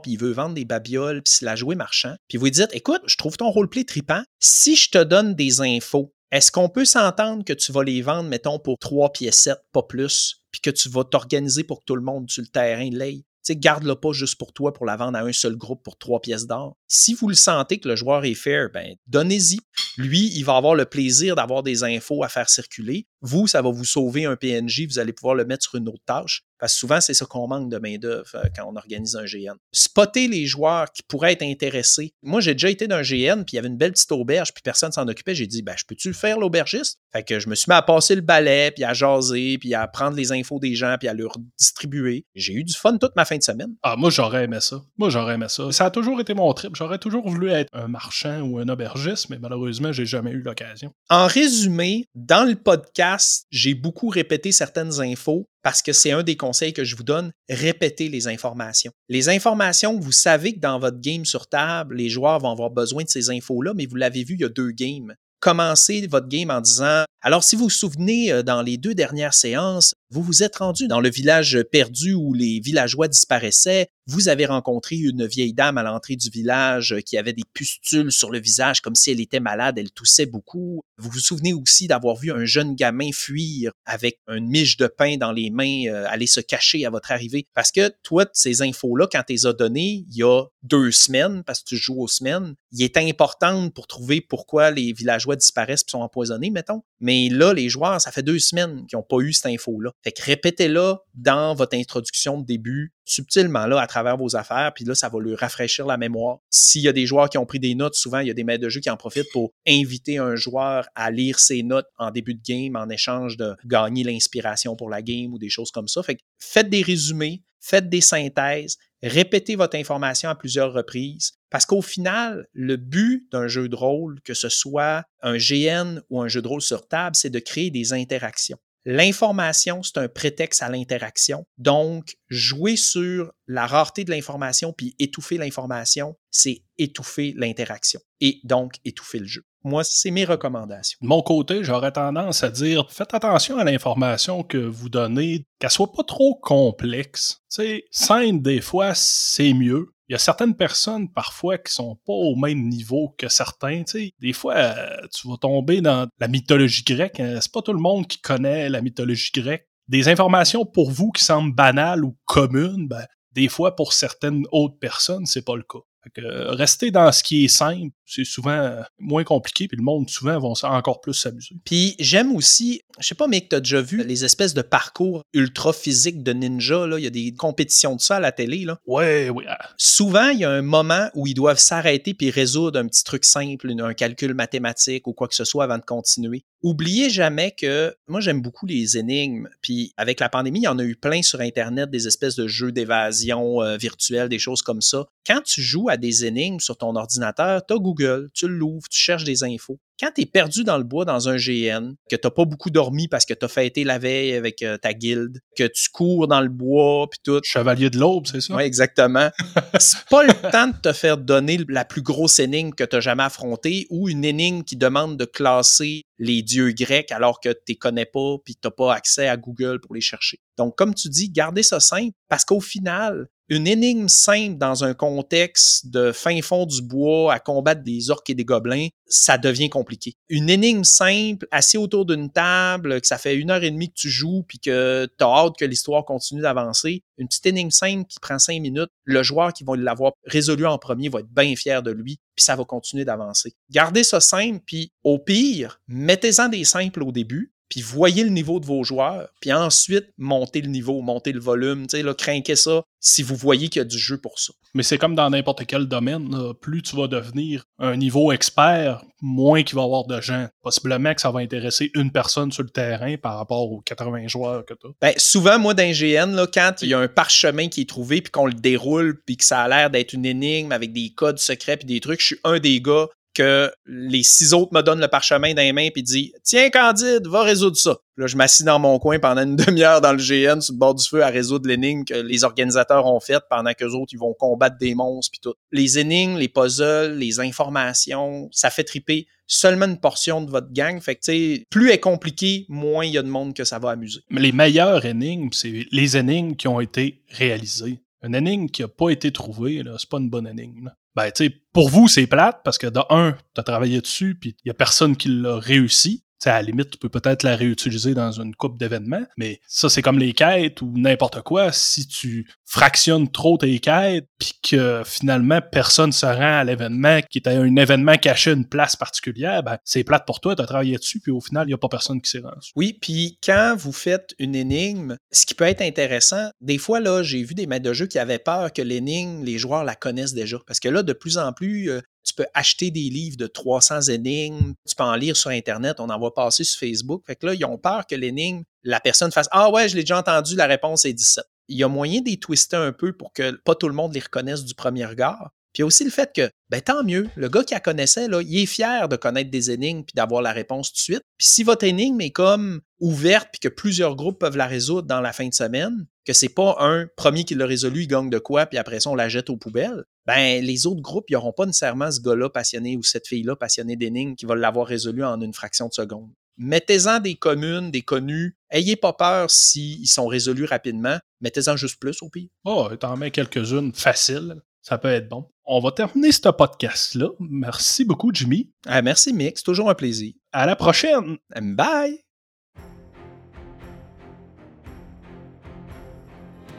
[0.03, 2.15] puis il veut vendre des babioles, puis c'est la jouer marchand.
[2.29, 4.23] Puis vous lui dites, écoute, je trouve ton roleplay tripant.
[4.41, 8.29] Si je te donne des infos, est-ce qu'on peut s'entendre que tu vas les vendre,
[8.29, 12.03] mettons, pour trois pièces, pas plus, puis que tu vas t'organiser pour que tout le
[12.03, 13.25] monde sur le terrain l'aille?
[13.43, 16.21] sais, garde-le pas juste pour toi pour la vendre à un seul groupe pour trois
[16.21, 16.77] pièces d'or.
[16.89, 19.59] Si vous le sentez que le joueur est fair, ben, donnez-y.
[19.97, 23.07] Lui, il va avoir le plaisir d'avoir des infos à faire circuler.
[23.21, 26.05] Vous, ça va vous sauver un PNJ, vous allez pouvoir le mettre sur une autre
[26.07, 26.43] tâche.
[26.63, 29.57] Parce que souvent, c'est ça qu'on manque de main-d'œuvre euh, quand on organise un GN.
[29.73, 32.15] Spotter les joueurs qui pourraient être intéressés.
[32.23, 34.63] Moi, j'ai déjà été d'un GN, puis il y avait une belle petite auberge, puis
[34.63, 35.35] personne s'en occupait.
[35.35, 37.01] J'ai dit, ben, je peux-tu le faire, l'aubergiste?
[37.13, 39.89] Fait que je me suis mis à passer le balai, puis à jaser, puis à
[39.89, 42.27] prendre les infos des gens, puis à leur distribuer.
[42.37, 43.75] J'ai eu du fun toute ma fin de semaine.
[43.83, 44.81] Ah, moi, j'aurais aimé ça.
[44.97, 45.73] Moi, j'aurais aimé ça.
[45.73, 46.77] Ça a toujours été mon trip.
[46.77, 50.93] J'aurais toujours voulu être un marchand ou un aubergiste, mais malheureusement, j'ai jamais eu l'occasion.
[51.11, 56.37] En résumé, dans le podcast, j'ai beaucoup répété certaines infos parce que c'est un des
[56.37, 58.93] conseils que je vous donne, répétez les informations.
[59.09, 63.05] Les informations, vous savez que dans votre game sur table, les joueurs vont avoir besoin
[63.05, 65.15] de ces infos-là, mais vous l'avez vu il y a deux games.
[65.41, 69.33] Commencez votre game en disant, alors si vous vous souvenez, euh, dans les deux dernières
[69.33, 73.89] séances, vous vous êtes rendu dans le village perdu où les villageois disparaissaient.
[74.09, 78.31] Vous avez rencontré une vieille dame à l'entrée du village qui avait des pustules sur
[78.31, 80.83] le visage comme si elle était malade, elle toussait beaucoup.
[80.99, 85.17] Vous vous souvenez aussi d'avoir vu un jeune gamin fuir avec une miche de pain
[85.17, 87.47] dans les mains, euh, aller se cacher à votre arrivée.
[87.55, 91.45] Parce que toi, ces infos-là, quand tu les as données il y a deux semaines,
[91.45, 95.85] parce que tu joues aux semaines, il est important pour trouver pourquoi les villageois disparaissent
[95.87, 96.83] et sont empoisonnés, mettons.
[97.01, 99.91] Mais là, les joueurs, ça fait deux semaines qu'ils n'ont pas eu cette info-là.
[100.03, 104.85] Fait que répétez-la dans votre introduction de début, subtilement là, à travers vos affaires, puis
[104.85, 106.39] là, ça va lui rafraîchir la mémoire.
[106.51, 108.45] S'il y a des joueurs qui ont pris des notes, souvent, il y a des
[108.45, 112.11] maîtres de jeu qui en profitent pour inviter un joueur à lire ses notes en
[112.11, 115.89] début de game en échange de gagner l'inspiration pour la game ou des choses comme
[115.89, 116.03] ça.
[116.39, 122.47] Faites des résumés, faites des synthèses, répétez votre information à plusieurs reprises, parce qu'au final,
[122.53, 126.49] le but d'un jeu de rôle, que ce soit un GN ou un jeu de
[126.49, 128.59] rôle sur table, c'est de créer des interactions.
[128.85, 131.47] L'information, c'est un prétexte à l'interaction.
[131.57, 138.75] Donc, jouer sur la rareté de l'information puis étouffer l'information, c'est étouffer l'interaction et donc
[138.85, 139.45] étouffer le jeu.
[139.65, 140.99] Moi, c'est mes recommandations.
[141.01, 145.71] De mon côté, j'aurais tendance à dire faites attention à l'information que vous donnez, qu'elle
[145.71, 147.43] soit pas trop complexe.
[147.53, 152.13] Tu sais, des fois, c'est mieux il y a certaines personnes parfois qui sont pas
[152.13, 153.83] au même niveau que certains.
[154.21, 157.19] Des fois, euh, tu vas tomber dans la mythologie grecque.
[157.19, 157.39] Hein.
[157.41, 159.67] C'est pas tout le monde qui connaît la mythologie grecque.
[159.89, 164.79] Des informations pour vous qui semblent banales ou communes, ben, des fois pour certaines autres
[164.79, 165.79] personnes, c'est pas le cas.
[166.19, 170.11] Euh, rester dans ce qui est simple, c'est souvent euh, moins compliqué, puis le monde
[170.11, 171.57] souvent vont encore plus s'amuser.
[171.65, 174.63] Puis j'aime aussi, je sais pas, mais que tu as déjà vu les espèces de
[174.63, 176.87] parcours ultra physiques de ninja.
[176.87, 176.99] Là?
[176.99, 178.65] Il y a des compétitions de ça à la télé.
[178.65, 178.79] Là.
[178.87, 179.45] Ouais, oui.
[179.79, 183.25] Souvent, il y a un moment où ils doivent s'arrêter puis résoudre un petit truc
[183.25, 186.45] simple, un calcul mathématique ou quoi que ce soit avant de continuer.
[186.63, 189.49] Oubliez jamais que moi j'aime beaucoup les énigmes.
[189.63, 192.47] Puis avec la pandémie, il y en a eu plein sur Internet, des espèces de
[192.47, 195.07] jeux d'évasion euh, virtuels, des choses comme ça.
[195.27, 198.99] Quand tu joues à des énigmes sur ton ordinateur, tu as Google, tu l'ouvres, tu
[198.99, 199.79] cherches des infos.
[200.01, 203.07] Quand tu es perdu dans le bois dans un GN, que tu pas beaucoup dormi
[203.07, 206.41] parce que tu as fêté la veille avec euh, ta guilde, que tu cours dans
[206.41, 207.41] le bois, puis tout.
[207.45, 208.57] Chevalier de l'aube, c'est ça?
[208.57, 209.31] Oui, exactement.
[209.79, 213.01] c'est pas le temps de te faire donner la plus grosse énigme que tu as
[213.01, 217.61] jamais affrontée ou une énigme qui demande de classer les dieux grecs alors que tu
[217.69, 220.41] les connais pas puis tu n'as pas accès à Google pour les chercher.
[220.59, 224.95] Donc, comme tu dis, gardez ça simple parce qu'au final, une énigme simple dans un
[224.95, 229.69] contexte de fin fond du bois à combattre des orques et des gobelins, ça devient
[229.69, 230.15] compliqué.
[230.31, 233.95] Une énigme simple, assis autour d'une table, que ça fait une heure et demie que
[233.95, 238.07] tu joues puis que tu as hâte que l'histoire continue d'avancer, une petite énigme simple
[238.07, 241.55] qui prend cinq minutes, le joueur qui va l'avoir résolu en premier va être bien
[241.55, 243.55] fier de lui puis ça va continuer d'avancer.
[243.71, 248.61] Gardez ça simple, puis au pire, mettez-en des simples au début, puis voyez le niveau
[248.61, 252.13] de vos joueurs, puis ensuite montez le niveau, montez le volume, tu sais, là,
[252.55, 254.53] ça si vous voyez qu'il y a du jeu pour ça.
[254.75, 259.63] Mais c'est comme dans n'importe quel domaine, plus tu vas devenir un niveau expert, moins
[259.63, 260.49] qu'il va y avoir de gens.
[260.63, 264.67] Possiblement que ça va intéresser une personne sur le terrain par rapport aux 80 joueurs
[264.67, 264.91] que tu as.
[265.01, 268.21] Ben, souvent, moi, dans GN, là, quand il y a un parchemin qui est trouvé,
[268.21, 271.39] puis qu'on le déroule, puis que ça a l'air d'être une énigme avec des codes
[271.39, 275.01] secrets puis des trucs, je suis un des gars que les six autres me donnent
[275.01, 277.97] le parchemin dans les mains puis dit Tiens, Candide, va résoudre ça.
[278.17, 280.95] Là, je m'assis dans mon coin pendant une demi-heure dans le GN sur le bord
[280.95, 284.19] du feu à résoudre l'énigme que les organisateurs ont faite pendant que les autres ils
[284.19, 285.55] vont combattre des monstres puis tout.
[285.71, 291.01] Les énigmes, les puzzles, les informations, ça fait triper seulement une portion de votre gang.
[291.01, 294.21] Fait que, plus est compliqué, moins il y a de monde que ça va amuser.
[294.31, 298.01] Mais les meilleures énigmes, c'est les énigmes qui ont été réalisées.
[298.23, 300.93] Une énigme qui n'a pas été trouvée, c'est pas une bonne énigme.
[301.15, 304.57] Ben, tu sais, pour vous, c'est plate parce que de un, t'as travaillé dessus, puis
[304.65, 308.15] il y a personne qui l'a réussi à la limite, tu peux peut-être la réutiliser
[308.15, 311.73] dans une coupe d'événements, mais ça, c'est comme les quêtes ou n'importe quoi.
[311.73, 317.39] Si tu fractionnes trop tes quêtes, puis que finalement, personne se rend à l'événement qui
[317.39, 320.97] était un événement caché une place particulière, ben, c'est plate pour toi, tu as travaillé
[320.97, 322.71] dessus, puis au final, il n'y a pas personne qui s'est rendu.
[322.77, 327.23] Oui, puis quand vous faites une énigme, ce qui peut être intéressant, des fois, là,
[327.23, 330.35] j'ai vu des maîtres de jeu qui avaient peur que l'énigme, les joueurs la connaissent
[330.35, 330.59] déjà.
[330.67, 334.03] Parce que là, de plus en plus, euh, tu peux acheter des livres de 300
[334.03, 337.23] énigmes, tu peux en lire sur Internet, on en va passer sur Facebook.
[337.27, 340.03] Fait que là, ils ont peur que l'énigme, la personne fasse Ah ouais, je l'ai
[340.03, 341.45] déjà entendu, la réponse est 17.
[341.69, 344.21] Il y a moyen d'y twister un peu pour que pas tout le monde les
[344.21, 345.51] reconnaisse du premier regard.
[345.73, 348.59] Puis aussi le fait que, ben tant mieux, le gars qui la connaissait, là, il
[348.59, 351.23] est fier de connaître des énigmes puis d'avoir la réponse tout de suite.
[351.39, 355.21] Puis si votre énigme est comme ouverte puis que plusieurs groupes peuvent la résoudre dans
[355.21, 358.39] la fin de semaine, que c'est pas un premier qui l'a résolu, il gagne de
[358.39, 361.53] quoi, puis après ça, on la jette aux poubelles, ben les autres groupes, ils n'auront
[361.53, 365.41] pas nécessairement ce gars-là passionné ou cette fille-là passionnée d'énigmes qui va l'avoir résolu en
[365.41, 366.31] une fraction de seconde.
[366.59, 368.57] Mettez-en des communes, des connus.
[368.71, 371.19] Ayez pas peur s'ils sont résolus rapidement.
[371.41, 372.49] Mettez-en juste plus au pire.
[372.65, 374.61] Oh, t'en mets quelques-unes faciles.
[374.83, 375.49] Ça peut être bon.
[375.65, 377.29] On va terminer ce podcast-là.
[377.39, 378.71] Merci beaucoup, Jimmy.
[378.87, 379.57] Ah, merci, Mick.
[379.57, 380.35] C'est toujours un plaisir.
[380.53, 381.39] À la prochaine.
[381.61, 382.19] Bye.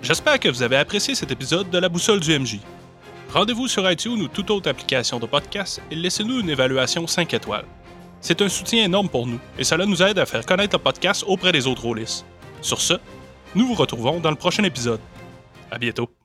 [0.02, 2.60] J'espère que vous avez apprécié cet épisode de La Boussole du MJ.
[3.34, 7.66] Rendez-vous sur iTunes ou toute autre application de podcast et laissez-nous une évaluation 5 étoiles.
[8.22, 11.24] C'est un soutien énorme pour nous et cela nous aide à faire connaître le podcast
[11.26, 12.26] auprès des autres rôlistes.
[12.62, 12.94] Sur ce,
[13.56, 15.00] nous vous retrouvons dans le prochain épisode.
[15.72, 16.23] À bientôt.